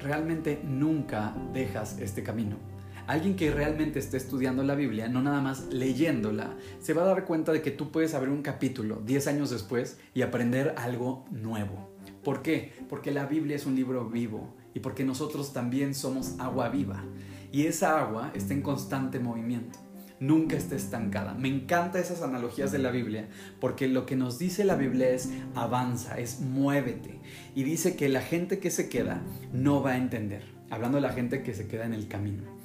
realmente 0.00 0.60
nunca 0.64 1.34
dejas 1.54 1.98
este 1.98 2.22
camino. 2.22 2.75
Alguien 3.06 3.36
que 3.36 3.52
realmente 3.52 4.00
esté 4.00 4.16
estudiando 4.16 4.64
la 4.64 4.74
Biblia, 4.74 5.08
no 5.08 5.22
nada 5.22 5.40
más 5.40 5.66
leyéndola, 5.72 6.56
se 6.80 6.92
va 6.92 7.02
a 7.02 7.06
dar 7.06 7.24
cuenta 7.24 7.52
de 7.52 7.62
que 7.62 7.70
tú 7.70 7.92
puedes 7.92 8.14
abrir 8.14 8.32
un 8.32 8.42
capítulo 8.42 8.96
10 9.04 9.28
años 9.28 9.50
después 9.50 9.98
y 10.12 10.22
aprender 10.22 10.74
algo 10.76 11.24
nuevo. 11.30 11.94
¿Por 12.24 12.42
qué? 12.42 12.72
Porque 12.88 13.12
la 13.12 13.26
Biblia 13.26 13.54
es 13.54 13.64
un 13.64 13.76
libro 13.76 14.08
vivo 14.08 14.56
y 14.74 14.80
porque 14.80 15.04
nosotros 15.04 15.52
también 15.52 15.94
somos 15.94 16.34
agua 16.40 16.68
viva. 16.68 17.04
Y 17.52 17.66
esa 17.66 18.00
agua 18.00 18.32
está 18.34 18.54
en 18.54 18.62
constante 18.62 19.20
movimiento 19.20 19.78
nunca 20.18 20.56
está 20.56 20.76
estancada. 20.76 21.34
Me 21.34 21.48
encantan 21.48 22.00
esas 22.00 22.22
analogías 22.22 22.72
de 22.72 22.78
la 22.78 22.90
Biblia 22.90 23.28
porque 23.60 23.88
lo 23.88 24.06
que 24.06 24.16
nos 24.16 24.38
dice 24.38 24.64
la 24.64 24.74
Biblia 24.74 25.10
es 25.10 25.30
avanza, 25.54 26.18
es 26.18 26.40
muévete. 26.40 27.20
Y 27.54 27.64
dice 27.64 27.96
que 27.96 28.08
la 28.08 28.22
gente 28.22 28.58
que 28.58 28.70
se 28.70 28.88
queda 28.88 29.22
no 29.52 29.82
va 29.82 29.92
a 29.92 29.96
entender, 29.98 30.42
hablando 30.70 30.96
de 30.96 31.02
la 31.02 31.12
gente 31.12 31.42
que 31.42 31.54
se 31.54 31.68
queda 31.68 31.84
en 31.84 31.92
el 31.92 32.08
camino. 32.08 32.55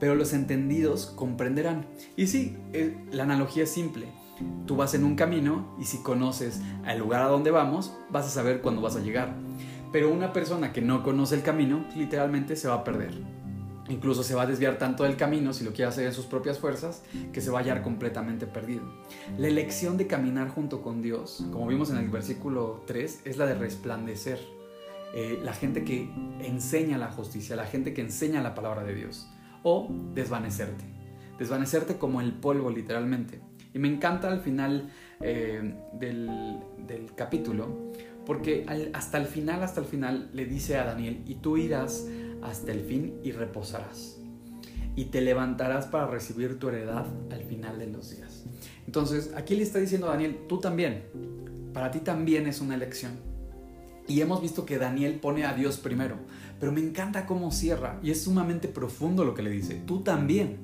Pero 0.00 0.14
los 0.14 0.32
entendidos 0.32 1.06
comprenderán. 1.06 1.86
Y 2.16 2.26
sí, 2.26 2.56
eh, 2.72 2.96
la 3.12 3.22
analogía 3.22 3.64
es 3.64 3.70
simple. 3.70 4.06
Tú 4.66 4.76
vas 4.76 4.94
en 4.94 5.04
un 5.04 5.14
camino 5.14 5.76
y 5.78 5.84
si 5.84 6.02
conoces 6.02 6.60
el 6.86 6.98
lugar 6.98 7.22
a 7.22 7.28
donde 7.28 7.50
vamos, 7.50 7.94
vas 8.10 8.26
a 8.26 8.30
saber 8.30 8.62
cuándo 8.62 8.80
vas 8.80 8.96
a 8.96 9.00
llegar. 9.00 9.36
Pero 9.92 10.10
una 10.10 10.32
persona 10.32 10.72
que 10.72 10.80
no 10.80 11.02
conoce 11.02 11.34
el 11.34 11.42
camino, 11.42 11.84
literalmente 11.94 12.56
se 12.56 12.68
va 12.68 12.74
a 12.74 12.84
perder. 12.84 13.12
Incluso 13.88 14.22
se 14.22 14.36
va 14.36 14.42
a 14.42 14.46
desviar 14.46 14.78
tanto 14.78 15.02
del 15.02 15.16
camino, 15.16 15.52
si 15.52 15.64
lo 15.64 15.72
quiere 15.72 15.88
hacer 15.88 16.06
en 16.06 16.12
sus 16.12 16.26
propias 16.26 16.60
fuerzas, 16.60 17.02
que 17.32 17.40
se 17.40 17.50
va 17.50 17.58
a 17.58 17.62
hallar 17.62 17.82
completamente 17.82 18.46
perdido. 18.46 18.82
La 19.36 19.48
elección 19.48 19.96
de 19.96 20.06
caminar 20.06 20.48
junto 20.48 20.80
con 20.80 21.02
Dios, 21.02 21.44
como 21.52 21.66
vimos 21.66 21.90
en 21.90 21.96
el 21.96 22.08
versículo 22.08 22.84
3, 22.86 23.22
es 23.24 23.36
la 23.36 23.46
de 23.46 23.56
resplandecer. 23.56 24.38
Eh, 25.12 25.40
la 25.42 25.52
gente 25.54 25.82
que 25.82 26.08
enseña 26.40 26.98
la 26.98 27.10
justicia, 27.10 27.56
la 27.56 27.66
gente 27.66 27.92
que 27.92 28.00
enseña 28.00 28.40
la 28.42 28.54
palabra 28.54 28.84
de 28.84 28.94
Dios. 28.94 29.28
O 29.62 29.88
desvanecerte. 30.14 30.84
Desvanecerte 31.38 31.96
como 31.96 32.20
el 32.20 32.32
polvo 32.32 32.70
literalmente. 32.70 33.40
Y 33.72 33.78
me 33.78 33.88
encanta 33.88 34.28
al 34.28 34.40
final 34.40 34.90
eh, 35.20 35.74
del, 35.92 36.58
del, 36.86 37.14
capítulo, 37.14 37.92
porque 38.26 38.66
hasta 38.92 39.18
el 39.18 39.26
final, 39.26 39.62
hasta 39.62 39.80
el 39.80 39.86
final 39.86 40.30
le 40.32 40.44
dice 40.44 40.76
a 40.76 40.84
Daniel, 40.84 41.22
y 41.26 41.36
tú 41.36 41.56
irás 41.56 42.06
hasta 42.42 42.72
el 42.72 42.80
fin 42.80 43.20
y 43.22 43.32
reposarás. 43.32 44.18
Y 44.96 45.06
te 45.06 45.20
levantarás 45.20 45.86
para 45.86 46.08
recibir 46.08 46.58
tu 46.58 46.68
heredad 46.68 47.06
al 47.30 47.42
final 47.44 47.78
de 47.78 47.86
los 47.86 48.10
días. 48.10 48.44
Entonces, 48.86 49.32
aquí 49.36 49.54
le 49.54 49.62
está 49.62 49.78
diciendo 49.78 50.08
a 50.08 50.10
Daniel, 50.10 50.40
tú 50.48 50.58
también, 50.58 51.04
para 51.72 51.90
ti 51.90 52.00
también 52.00 52.46
es 52.48 52.60
una 52.60 52.74
elección. 52.74 53.29
Y 54.08 54.20
hemos 54.20 54.42
visto 54.42 54.66
que 54.66 54.78
Daniel 54.78 55.20
pone 55.20 55.44
a 55.44 55.54
Dios 55.54 55.78
primero, 55.78 56.16
pero 56.58 56.72
me 56.72 56.80
encanta 56.80 57.26
cómo 57.26 57.52
cierra 57.52 57.98
y 58.02 58.10
es 58.10 58.22
sumamente 58.22 58.68
profundo 58.68 59.24
lo 59.24 59.34
que 59.34 59.42
le 59.42 59.50
dice, 59.50 59.80
tú 59.86 60.00
también, 60.00 60.58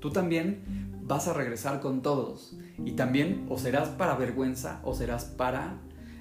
tú 0.00 0.10
también 0.10 1.00
vas 1.02 1.26
a 1.26 1.32
regresar 1.32 1.80
con 1.80 2.00
todos 2.02 2.56
y 2.84 2.92
también 2.92 3.46
o 3.48 3.58
serás 3.58 3.88
para 3.88 4.16
vergüenza 4.16 4.80
o 4.84 4.94
serás 4.94 5.24
para 5.24 5.80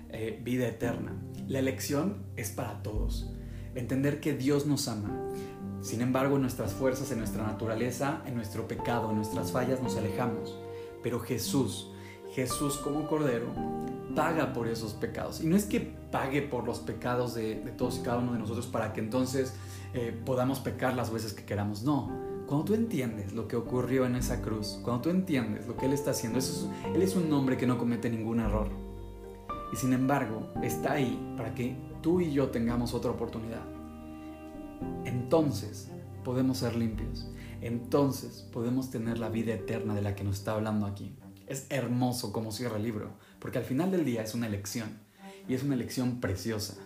eh, 0.09 0.39
vida 0.43 0.67
eterna. 0.67 1.13
La 1.47 1.59
elección 1.59 2.23
es 2.35 2.49
para 2.49 2.81
todos 2.81 3.31
entender 3.75 4.19
que 4.19 4.33
Dios 4.33 4.65
nos 4.65 4.87
ama. 4.87 5.09
Sin 5.81 6.01
embargo, 6.01 6.35
en 6.35 6.43
nuestras 6.43 6.73
fuerzas, 6.73 7.11
en 7.11 7.19
nuestra 7.19 7.43
naturaleza, 7.43 8.21
en 8.25 8.35
nuestro 8.35 8.67
pecado, 8.67 9.09
en 9.09 9.17
nuestras 9.17 9.51
fallas 9.51 9.81
nos 9.81 9.97
alejamos. 9.97 10.57
Pero 11.01 11.19
Jesús, 11.19 11.91
Jesús 12.33 12.77
como 12.77 13.07
Cordero, 13.07 13.47
paga 14.15 14.53
por 14.53 14.67
esos 14.67 14.93
pecados. 14.93 15.41
Y 15.41 15.47
no 15.47 15.55
es 15.55 15.65
que 15.65 15.79
pague 16.11 16.41
por 16.41 16.65
los 16.65 16.79
pecados 16.79 17.33
de, 17.33 17.55
todos 17.77 17.99
y 17.99 18.01
cada 18.01 18.17
uno 18.17 18.33
de 18.33 18.39
nosotros 18.39 18.67
para 18.67 18.93
que 18.93 18.99
entonces 18.99 19.53
eh, 19.93 20.17
podamos 20.25 20.59
pecar 20.59 20.95
las 20.95 21.11
veces 21.11 21.33
que 21.33 21.43
queramos. 21.43 21.83
No. 21.83 22.09
Cuando 22.47 22.65
tú 22.65 22.73
entiendes 22.73 23.31
lo 23.31 23.47
que 23.47 23.55
ocurrió 23.55 24.05
en 24.05 24.15
esa 24.15 24.41
cruz, 24.41 24.79
cuando 24.83 25.03
tú 25.03 25.09
entiendes 25.09 25.67
lo 25.67 25.77
que 25.77 25.85
Él 25.85 25.93
está 25.93 26.11
haciendo, 26.11 26.39
Él 26.39 27.01
es 27.01 27.15
un 27.15 27.31
hombre 27.31 27.57
que 27.57 27.65
no 27.65 27.77
comete 27.77 28.09
ningún 28.09 28.41
error. 28.41 28.69
Y 29.71 29.77
sin 29.77 29.93
embargo, 29.93 30.51
está 30.61 30.93
ahí 30.93 31.17
para 31.37 31.55
que 31.55 31.77
tú 32.01 32.19
y 32.19 32.33
yo 32.33 32.49
tengamos 32.49 32.93
otra 32.93 33.11
oportunidad. 33.11 33.63
Entonces 35.05 35.89
podemos 36.25 36.57
ser 36.57 36.75
limpios. 36.75 37.29
Entonces 37.61 38.47
podemos 38.51 38.89
tener 38.89 39.19
la 39.19 39.29
vida 39.29 39.53
eterna 39.53 39.93
de 39.93 40.01
la 40.01 40.15
que 40.15 40.23
nos 40.23 40.39
está 40.39 40.53
hablando 40.53 40.87
aquí. 40.87 41.15
Es 41.51 41.67
hermoso 41.69 42.31
como 42.31 42.53
cierra 42.53 42.77
el 42.77 42.83
libro, 42.83 43.11
porque 43.39 43.57
al 43.57 43.65
final 43.65 43.91
del 43.91 44.05
día 44.05 44.23
es 44.23 44.33
una 44.33 44.47
elección 44.47 44.99
y 45.49 45.53
es 45.53 45.63
una 45.63 45.75
elección 45.75 46.21
preciosa. 46.21 46.77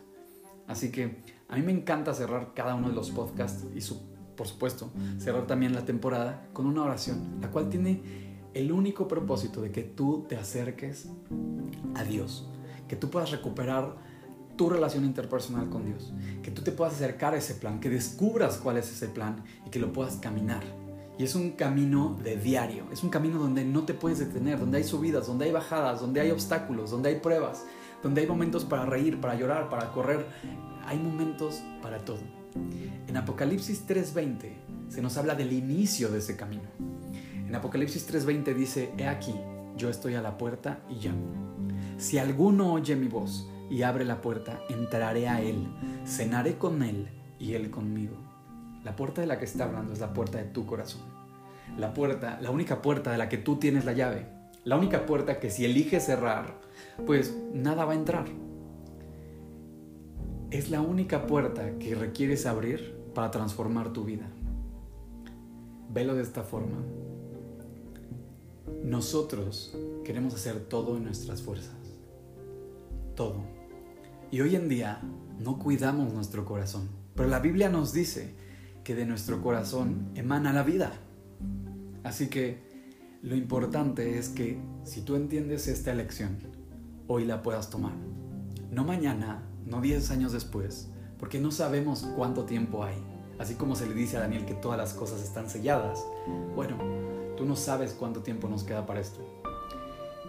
Así 0.65 0.91
que 0.91 1.17
a 1.48 1.55
mí 1.55 1.62
me 1.62 1.72
encanta 1.72 2.15
cerrar 2.15 2.55
cada 2.55 2.74
uno 2.74 2.89
de 2.89 2.95
los 2.95 3.12
podcasts 3.12 3.63
y 3.75 3.81
su, 3.81 4.01
por 4.36 4.48
supuesto 4.48 4.89
cerrar 5.19 5.45
también 5.45 5.75
la 5.75 5.86
temporada 5.86 6.48
con 6.51 6.65
una 6.65 6.81
oración, 6.81 7.38
la 7.41 7.51
cual 7.51 7.69
tiene 7.69 8.01
el 8.55 8.72
único 8.72 9.07
propósito 9.07 9.62
de 9.62 9.72
que 9.72 9.84
tú 9.84 10.25
te 10.27 10.36
acerques 10.36 11.10
a 11.93 12.03
Dios, 12.03 12.50
que 12.88 12.95
tú 12.95 13.12
puedas 13.12 13.29
recuperar 13.29 13.95
tu 14.55 14.67
relación 14.67 15.05
interpersonal 15.05 15.69
con 15.69 15.86
Dios, 15.86 16.12
que 16.41 16.50
tú 16.50 16.63
te 16.63 16.72
puedas 16.72 16.95
acercar 16.95 17.36
a 17.36 17.38
ese 17.38 17.53
plan, 17.53 17.79
que 17.79 17.91
descubras 17.91 18.57
cuál 18.57 18.77
es 18.77 18.91
ese 18.91 19.10
plan 19.10 19.43
y 19.67 19.69
que 19.69 19.77
lo 19.77 19.93
puedas 19.93 20.15
caminar. 20.15 20.63
Y 21.17 21.24
es 21.24 21.36
un 21.36 21.51
camino 21.51 22.17
de 22.24 22.36
diario, 22.36 22.86
es 22.91 23.03
un 23.03 23.10
camino 23.10 23.39
donde 23.39 23.63
no 23.63 23.84
te 23.84 23.93
puedes 23.93 24.19
detener, 24.19 24.60
donde 24.60 24.79
hay 24.79 24.84
subidas, 24.84 25.27
donde 25.27 25.45
hay 25.45 25.51
bajadas, 25.51 26.01
donde 26.01 26.19
hay 26.19 26.31
obstáculos, 26.31 26.91
donde 26.91 27.10
hay 27.10 27.19
pruebas, 27.19 27.65
donde 28.03 28.22
hay 28.22 28.27
momentos 28.27 28.65
para 28.65 28.86
reír, 28.86 29.22
para 29.22 29.36
llorar, 29.36 29.69
para 29.69 29.91
correr. 29.93 30.25
Hay 30.86 31.00
momentos 31.00 31.62
para 31.81 32.00
todo. 32.03 32.19
En 33.07 33.17
Apocalipsis 33.17 33.86
3:20 33.88 34.53
se 34.89 35.01
nos 35.01 35.17
habla 35.17 35.36
del 35.36 35.53
inicio 35.53 36.10
de 36.10 36.19
ese 36.19 36.36
camino. 36.36 36.69
En 37.48 37.55
Apocalipsis 37.55 38.07
3:20 38.07 38.53
dice, 38.53 38.91
he 38.98 39.07
aquí, 39.07 39.36
yo 39.77 39.89
estoy 39.89 40.15
a 40.15 40.22
la 40.22 40.38
puerta 40.38 40.81
y 40.89 40.95
llamo. 40.95 41.27
Si 41.98 42.17
alguno 42.17 42.74
oye 42.74 42.95
mi 42.95 43.07
voz 43.07 43.50
y 43.69 43.84
abre 43.84 44.03
la 44.03 44.22
puerta, 44.22 44.60
entraré 44.69 45.27
a 45.29 45.41
Él, 45.41 45.67
cenaré 46.05 46.57
con 46.57 46.84
Él 46.84 47.07
y 47.39 47.53
Él 47.53 47.69
conmigo. 47.69 48.25
La 48.86 48.96
puerta 48.96 49.20
de 49.20 49.27
la 49.27 49.38
que 49.38 49.44
está 49.44 49.65
hablando 49.65 49.92
es 49.92 50.00
la 50.00 50.13
puerta 50.13 50.38
de 50.38 50.46
tu 50.46 50.65
corazón. 50.65 51.01
La 51.77 51.94
puerta, 51.94 52.39
la 52.39 52.51
única 52.51 52.82
puerta 52.82 53.12
de 53.12 53.18
la 53.18 53.27
que 53.27 53.38
tú 53.38 53.58
tienes 53.58 53.84
la 53.84 53.92
llave. 53.92 54.27
La 54.63 54.77
única 54.77 55.06
puerta 55.06 55.39
que 55.39 55.50
si 55.50 55.65
eliges 55.65 56.06
cerrar, 56.06 56.62
pues 57.06 57.36
nada 57.54 57.84
va 57.84 57.92
a 57.92 57.96
entrar. 57.96 58.27
Es 60.51 60.70
la 60.70 60.80
única 60.80 61.27
puerta 61.27 61.77
que 61.80 61.96
requieres 61.96 62.46
abrir 62.46 62.96
para 63.13 63.32
transformar 63.32 63.92
tu 63.92 64.06
vida. 64.06 64.30
Velo 65.92 66.15
de 66.15 66.22
esta 66.22 66.44
forma. 66.44 66.77
Nosotros 68.84 69.75
queremos 70.06 70.34
hacer 70.34 70.60
todo 70.60 70.96
en 70.96 71.04
nuestras 71.04 71.42
fuerzas. 71.42 71.75
Todo 73.15 73.56
y 74.32 74.42
hoy 74.42 74.56
en 74.56 74.68
día 74.68 75.01
no 75.39 75.58
cuidamos 75.60 76.13
nuestro 76.13 76.46
corazón. 76.46 76.89
Pero 77.15 77.30
la 77.30 77.39
Biblia 77.39 77.70
nos 77.70 77.94
dice 77.94 78.36
que 78.86 78.96
de 78.96 79.08
nuestro 79.08 79.42
corazón 79.42 80.12
emana 80.13 80.54
la 80.54 80.62
vida. 80.62 80.94
Así 82.04 82.30
que 82.30 82.60
lo 83.24 83.36
importante 83.36 84.20
es 84.20 84.30
que 84.30 84.60
si 84.84 85.01
tú 85.01 85.15
entiendes 85.15 85.68
esta 85.68 85.92
elección, 85.92 86.38
hoy 87.08 87.25
la 87.25 87.42
puedas 87.42 87.72
tomar. 87.72 87.94
No 88.72 88.84
mañana, 88.84 89.42
no 89.65 89.82
10 89.82 90.12
años 90.12 90.34
después, 90.34 90.92
porque 91.18 91.39
no 91.39 91.51
sabemos 91.51 92.08
cuánto 92.15 92.46
tiempo 92.46 92.84
hay. 92.84 92.96
Así 93.39 93.56
como 93.56 93.75
se 93.75 93.88
le 93.88 93.96
dice 93.96 94.18
a 94.18 94.20
Daniel 94.20 94.46
que 94.46 94.54
todas 94.54 94.77
las 94.77 94.94
cosas 94.94 95.24
están 95.24 95.50
selladas. 95.50 96.06
Bueno, 96.56 96.77
tú 97.36 97.44
no 97.44 97.56
sabes 97.56 97.92
cuánto 97.92 98.22
tiempo 98.22 98.48
nos 98.48 98.63
queda 98.63 98.86
para 98.86 99.00
esto. 99.00 99.20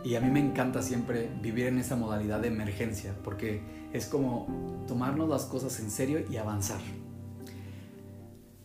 Y 0.02 0.14
a 0.14 0.20
mí 0.22 0.30
me 0.30 0.40
encanta 0.40 0.80
siempre 0.80 1.30
vivir 1.42 1.66
en 1.66 1.76
esa 1.76 1.94
modalidad 1.94 2.40
de 2.40 2.48
emergencia, 2.48 3.14
porque 3.22 3.60
es 3.92 4.06
como 4.06 4.46
tomarnos 4.88 5.28
las 5.28 5.44
cosas 5.44 5.78
en 5.78 5.90
serio 5.90 6.24
y 6.30 6.38
avanzar. 6.38 6.80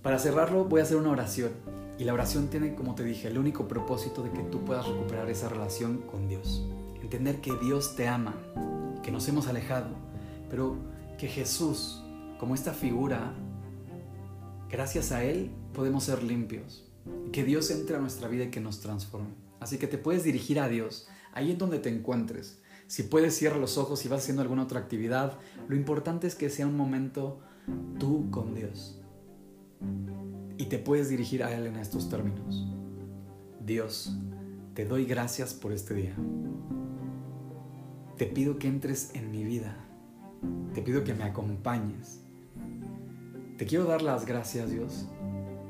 Para 0.02 0.18
cerrarlo 0.18 0.66
voy 0.66 0.80
a 0.80 0.84
hacer 0.84 0.98
una 0.98 1.12
oración. 1.12 1.52
Y 2.00 2.06
la 2.06 2.14
oración 2.14 2.48
tiene, 2.48 2.74
como 2.74 2.96
te 2.96 3.04
dije, 3.04 3.28
el 3.28 3.38
único 3.38 3.68
propósito 3.68 4.24
de 4.24 4.32
que 4.32 4.42
tú 4.42 4.66
puedas 4.66 4.88
recuperar 4.88 5.30
esa 5.30 5.48
relación 5.48 6.00
con 6.00 6.28
Dios. 6.28 6.66
Entender 7.04 7.40
que 7.40 7.54
Dios 7.62 7.96
te 7.96 8.08
ama, 8.08 8.36
que 9.04 9.12
nos 9.12 9.28
hemos 9.28 9.48
alejado, 9.48 9.90
pero 10.50 10.76
que 11.20 11.28
Jesús, 11.28 12.04
como 12.40 12.56
esta 12.56 12.74
figura, 12.74 13.36
gracias 14.72 15.12
a 15.12 15.24
Él 15.24 15.52
podemos 15.72 16.06
ser 16.06 16.24
limpios. 16.24 16.84
Que 17.32 17.44
Dios 17.44 17.70
entre 17.70 17.98
a 17.98 18.00
nuestra 18.00 18.28
vida 18.28 18.46
y 18.46 18.50
que 18.50 18.60
nos 18.60 18.80
transforme. 18.80 19.36
Así 19.60 19.78
que 19.78 19.86
te 19.86 20.00
puedes 20.00 20.24
dirigir 20.24 20.60
a 20.60 20.68
Dios 20.68 21.08
ahí 21.34 21.52
en 21.52 21.60
donde 21.60 21.78
te 21.78 21.90
encuentres. 21.90 22.60
Si 22.88 23.04
puedes, 23.04 23.36
cierra 23.36 23.58
los 23.58 23.78
ojos 23.78 24.04
y 24.04 24.10
vas 24.10 24.22
haciendo 24.22 24.42
alguna 24.42 24.64
otra 24.64 24.80
actividad. 24.80 25.38
Lo 25.68 25.76
importante 25.76 26.26
es 26.26 26.34
que 26.34 26.50
sea 26.50 26.66
un 26.66 26.76
momento 26.76 27.40
tú 28.00 28.32
con 28.32 28.56
Dios. 28.56 29.01
Y 30.58 30.66
te 30.66 30.78
puedes 30.78 31.10
dirigir 31.10 31.44
a 31.44 31.54
Él 31.54 31.68
en 31.68 31.76
estos 31.76 32.10
términos. 32.10 32.68
Dios, 33.66 34.16
te 34.74 34.86
doy 34.86 35.06
gracias 35.06 35.54
por 35.54 35.72
este 35.72 35.94
día. 35.94 36.16
Te 38.18 38.26
pido 38.26 38.60
que 38.60 38.68
entres 38.68 39.12
en 39.16 39.32
mi 39.32 39.44
vida. 39.44 39.76
Te 40.74 40.82
pido 40.82 41.04
que 41.04 41.14
me 41.14 41.24
acompañes. 41.24 42.22
Te 43.58 43.66
quiero 43.66 43.86
dar 43.86 44.02
las 44.02 44.26
gracias, 44.26 44.72
Dios, 44.72 45.08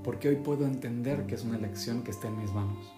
porque 0.03 0.29
hoy 0.29 0.37
puedo 0.37 0.65
entender 0.65 1.25
que 1.25 1.35
es 1.35 1.43
una 1.43 1.57
elección 1.57 2.03
que 2.03 2.11
está 2.11 2.27
en 2.27 2.37
mis 2.37 2.53
manos. 2.53 2.93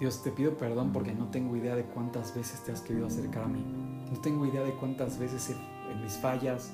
Dios, 0.00 0.22
te 0.22 0.30
pido 0.30 0.56
perdón 0.56 0.92
porque 0.92 1.12
no 1.12 1.28
tengo 1.28 1.56
idea 1.56 1.74
de 1.74 1.84
cuántas 1.84 2.34
veces 2.34 2.62
te 2.64 2.72
has 2.72 2.80
querido 2.80 3.06
acercar 3.06 3.44
a 3.44 3.48
mí. 3.48 3.64
No 4.10 4.20
tengo 4.20 4.46
idea 4.46 4.62
de 4.62 4.72
cuántas 4.74 5.18
veces 5.18 5.54
en 5.90 6.02
mis 6.02 6.14
fallas, 6.14 6.72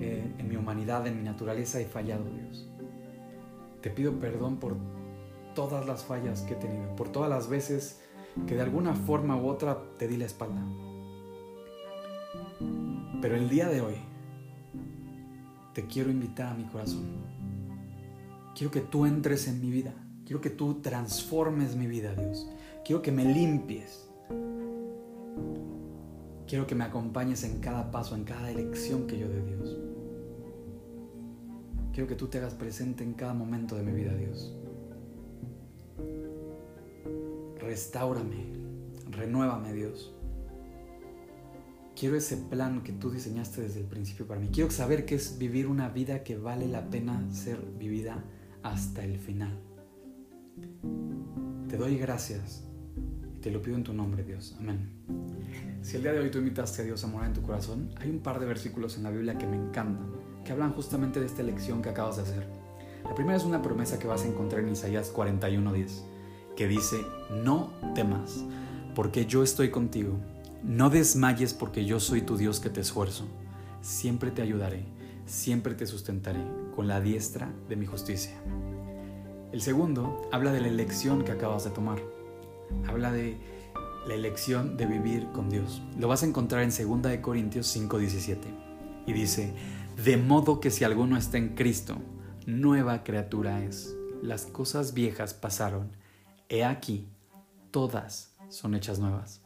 eh, 0.00 0.34
en 0.38 0.48
mi 0.48 0.56
humanidad, 0.56 1.06
en 1.06 1.16
mi 1.16 1.22
naturaleza 1.22 1.80
he 1.80 1.84
fallado, 1.84 2.24
Dios. 2.30 2.68
Te 3.80 3.90
pido 3.90 4.18
perdón 4.18 4.56
por 4.56 4.76
todas 5.54 5.86
las 5.86 6.04
fallas 6.04 6.42
que 6.42 6.54
he 6.54 6.56
tenido, 6.56 6.94
por 6.96 7.08
todas 7.10 7.30
las 7.30 7.48
veces 7.48 8.00
que 8.46 8.54
de 8.54 8.62
alguna 8.62 8.94
forma 8.94 9.36
u 9.36 9.46
otra 9.48 9.78
te 9.98 10.08
di 10.08 10.16
la 10.16 10.26
espalda. 10.26 10.62
Pero 13.22 13.36
el 13.36 13.48
día 13.48 13.68
de 13.68 13.80
hoy 13.80 13.96
te 15.72 15.86
quiero 15.86 16.10
invitar 16.10 16.52
a 16.52 16.54
mi 16.54 16.64
corazón. 16.64 17.06
Quiero 18.54 18.70
que 18.70 18.80
tú 18.80 19.06
entres 19.06 19.48
en 19.48 19.60
mi 19.60 19.70
vida. 19.70 19.94
Quiero 20.24 20.40
que 20.40 20.50
tú 20.50 20.80
transformes 20.80 21.76
mi 21.76 21.86
vida, 21.86 22.14
Dios. 22.14 22.48
Quiero 22.84 23.02
que 23.02 23.12
me 23.12 23.24
limpies. 23.24 24.08
Quiero 26.46 26.66
que 26.66 26.76
me 26.76 26.84
acompañes 26.84 27.42
en 27.42 27.58
cada 27.58 27.90
paso, 27.90 28.14
en 28.14 28.24
cada 28.24 28.50
elección 28.50 29.06
que 29.06 29.18
yo 29.18 29.28
dé, 29.28 29.42
Dios. 29.42 29.76
Quiero 31.92 32.08
que 32.08 32.14
tú 32.14 32.28
te 32.28 32.38
hagas 32.38 32.54
presente 32.54 33.02
en 33.02 33.14
cada 33.14 33.34
momento 33.34 33.74
de 33.74 33.82
mi 33.82 33.92
vida, 33.92 34.14
Dios. 34.14 34.54
Restáurame, 37.58 38.52
renuévame, 39.10 39.72
Dios. 39.72 40.14
Quiero 41.98 42.16
ese 42.16 42.36
plan 42.36 42.82
que 42.84 42.92
tú 42.92 43.10
diseñaste 43.10 43.62
desde 43.62 43.80
el 43.80 43.86
principio 43.86 44.26
para 44.26 44.38
mí. 44.38 44.48
Quiero 44.52 44.70
saber 44.70 45.04
que 45.04 45.16
es 45.16 45.38
vivir 45.38 45.66
una 45.66 45.88
vida 45.88 46.22
que 46.22 46.36
vale 46.36 46.68
la 46.68 46.90
pena 46.90 47.26
ser 47.32 47.58
vivida 47.78 48.22
hasta 48.62 49.02
el 49.02 49.18
final. 49.18 49.58
Te 51.68 51.76
doy 51.76 51.96
gracias 51.96 52.65
te 53.46 53.52
lo 53.52 53.62
pido 53.62 53.76
en 53.76 53.84
tu 53.84 53.92
nombre, 53.92 54.24
Dios. 54.24 54.56
Amén. 54.58 54.88
Si 55.80 55.94
el 55.94 56.02
día 56.02 56.12
de 56.12 56.18
hoy 56.18 56.32
tú 56.32 56.38
invitaste 56.38 56.82
a 56.82 56.84
Dios 56.84 57.04
a 57.04 57.06
morar 57.06 57.28
en 57.28 57.32
tu 57.32 57.42
corazón, 57.42 57.94
hay 58.00 58.10
un 58.10 58.18
par 58.18 58.40
de 58.40 58.46
versículos 58.46 58.96
en 58.96 59.04
la 59.04 59.10
Biblia 59.10 59.38
que 59.38 59.46
me 59.46 59.54
encantan, 59.54 60.10
que 60.44 60.50
hablan 60.50 60.72
justamente 60.72 61.20
de 61.20 61.26
esta 61.26 61.42
elección 61.42 61.80
que 61.80 61.90
acabas 61.90 62.16
de 62.16 62.22
hacer. 62.22 62.44
La 63.04 63.14
primera 63.14 63.36
es 63.36 63.44
una 63.44 63.62
promesa 63.62 64.00
que 64.00 64.08
vas 64.08 64.24
a 64.24 64.26
encontrar 64.26 64.62
en 64.62 64.70
Isaías 64.70 65.12
41:10, 65.14 66.02
que 66.56 66.66
dice, 66.66 66.96
no 67.44 67.70
temas, 67.94 68.44
porque 68.96 69.26
yo 69.26 69.44
estoy 69.44 69.70
contigo. 69.70 70.18
No 70.64 70.90
desmayes 70.90 71.54
porque 71.54 71.84
yo 71.84 72.00
soy 72.00 72.22
tu 72.22 72.36
Dios 72.36 72.58
que 72.58 72.70
te 72.70 72.80
esfuerzo. 72.80 73.26
Siempre 73.80 74.32
te 74.32 74.42
ayudaré, 74.42 74.82
siempre 75.24 75.76
te 75.76 75.86
sustentaré 75.86 76.40
con 76.74 76.88
la 76.88 77.00
diestra 77.00 77.48
de 77.68 77.76
mi 77.76 77.86
justicia. 77.86 78.36
El 79.52 79.60
segundo 79.60 80.28
habla 80.32 80.50
de 80.50 80.62
la 80.62 80.66
elección 80.66 81.22
que 81.22 81.30
acabas 81.30 81.62
de 81.62 81.70
tomar. 81.70 82.15
Habla 82.86 83.12
de 83.12 83.36
la 84.06 84.14
elección 84.14 84.76
de 84.76 84.86
vivir 84.86 85.26
con 85.32 85.50
Dios. 85.50 85.82
Lo 85.98 86.08
vas 86.08 86.22
a 86.22 86.26
encontrar 86.26 86.62
en 86.62 86.70
2 86.70 87.02
de 87.02 87.20
Corintios 87.20 87.66
5:17 87.66 88.48
y 89.06 89.12
dice, 89.12 89.54
"De 90.04 90.16
modo 90.16 90.60
que 90.60 90.70
si 90.70 90.84
alguno 90.84 91.16
está 91.16 91.38
en 91.38 91.54
Cristo, 91.54 91.96
nueva 92.46 93.02
criatura 93.02 93.62
es. 93.64 93.94
Las 94.22 94.46
cosas 94.46 94.94
viejas 94.94 95.34
pasaron, 95.34 95.90
he 96.48 96.64
aquí, 96.64 97.08
todas 97.70 98.36
son 98.48 98.74
hechas 98.74 98.98
nuevas." 98.98 99.42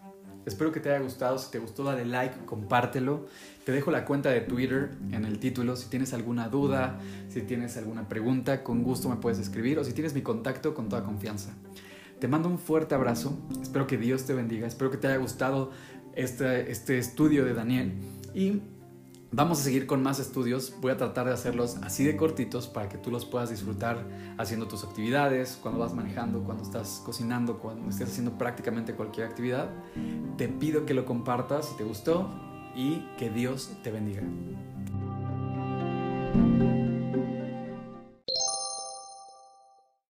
Espero 0.46 0.72
que 0.72 0.80
te 0.80 0.90
haya 0.90 1.02
gustado. 1.02 1.38
Si 1.38 1.50
te 1.50 1.58
gustó, 1.58 1.84
dale 1.84 2.04
like, 2.06 2.44
compártelo. 2.46 3.26
Te 3.64 3.72
dejo 3.72 3.90
la 3.90 4.04
cuenta 4.04 4.30
de 4.30 4.40
Twitter 4.40 4.90
en 5.12 5.24
el 5.24 5.38
título. 5.38 5.76
Si 5.76 5.88
tienes 5.88 6.14
alguna 6.14 6.48
duda, 6.48 6.98
si 7.28 7.42
tienes 7.42 7.76
alguna 7.76 8.08
pregunta, 8.08 8.64
con 8.64 8.82
gusto 8.82 9.08
me 9.08 9.16
puedes 9.16 9.38
escribir 9.38 9.78
o 9.78 9.84
si 9.84 9.92
tienes 9.92 10.14
mi 10.14 10.22
contacto, 10.22 10.74
con 10.74 10.88
toda 10.88 11.04
confianza. 11.04 11.54
Te 12.20 12.28
mando 12.28 12.48
un 12.48 12.58
fuerte 12.58 12.94
abrazo. 12.94 13.38
Espero 13.62 13.86
que 13.86 13.96
Dios 13.96 14.24
te 14.26 14.34
bendiga. 14.34 14.66
Espero 14.66 14.90
que 14.90 14.98
te 14.98 15.08
haya 15.08 15.16
gustado 15.16 15.70
este, 16.14 16.70
este 16.70 16.98
estudio 16.98 17.44
de 17.44 17.54
Daniel. 17.54 17.94
Y 18.34 18.60
Vamos 19.32 19.60
a 19.60 19.62
seguir 19.62 19.86
con 19.86 20.02
más 20.02 20.18
estudios, 20.18 20.74
voy 20.80 20.90
a 20.90 20.96
tratar 20.96 21.24
de 21.26 21.32
hacerlos 21.32 21.76
así 21.82 22.02
de 22.02 22.16
cortitos 22.16 22.66
para 22.66 22.88
que 22.88 22.98
tú 22.98 23.12
los 23.12 23.24
puedas 23.24 23.48
disfrutar 23.48 24.04
haciendo 24.38 24.66
tus 24.66 24.82
actividades, 24.82 25.56
cuando 25.62 25.78
vas 25.78 25.94
manejando, 25.94 26.42
cuando 26.42 26.64
estás 26.64 27.00
cocinando, 27.06 27.60
cuando 27.60 27.88
estés 27.90 28.08
haciendo 28.08 28.36
prácticamente 28.36 28.94
cualquier 28.94 29.28
actividad. 29.28 29.70
Te 30.36 30.48
pido 30.48 30.84
que 30.84 30.94
lo 30.94 31.04
compartas 31.04 31.68
si 31.68 31.76
te 31.76 31.84
gustó 31.84 32.28
y 32.74 33.06
que 33.18 33.30
Dios 33.30 33.70
te 33.84 33.92
bendiga. 33.92 34.22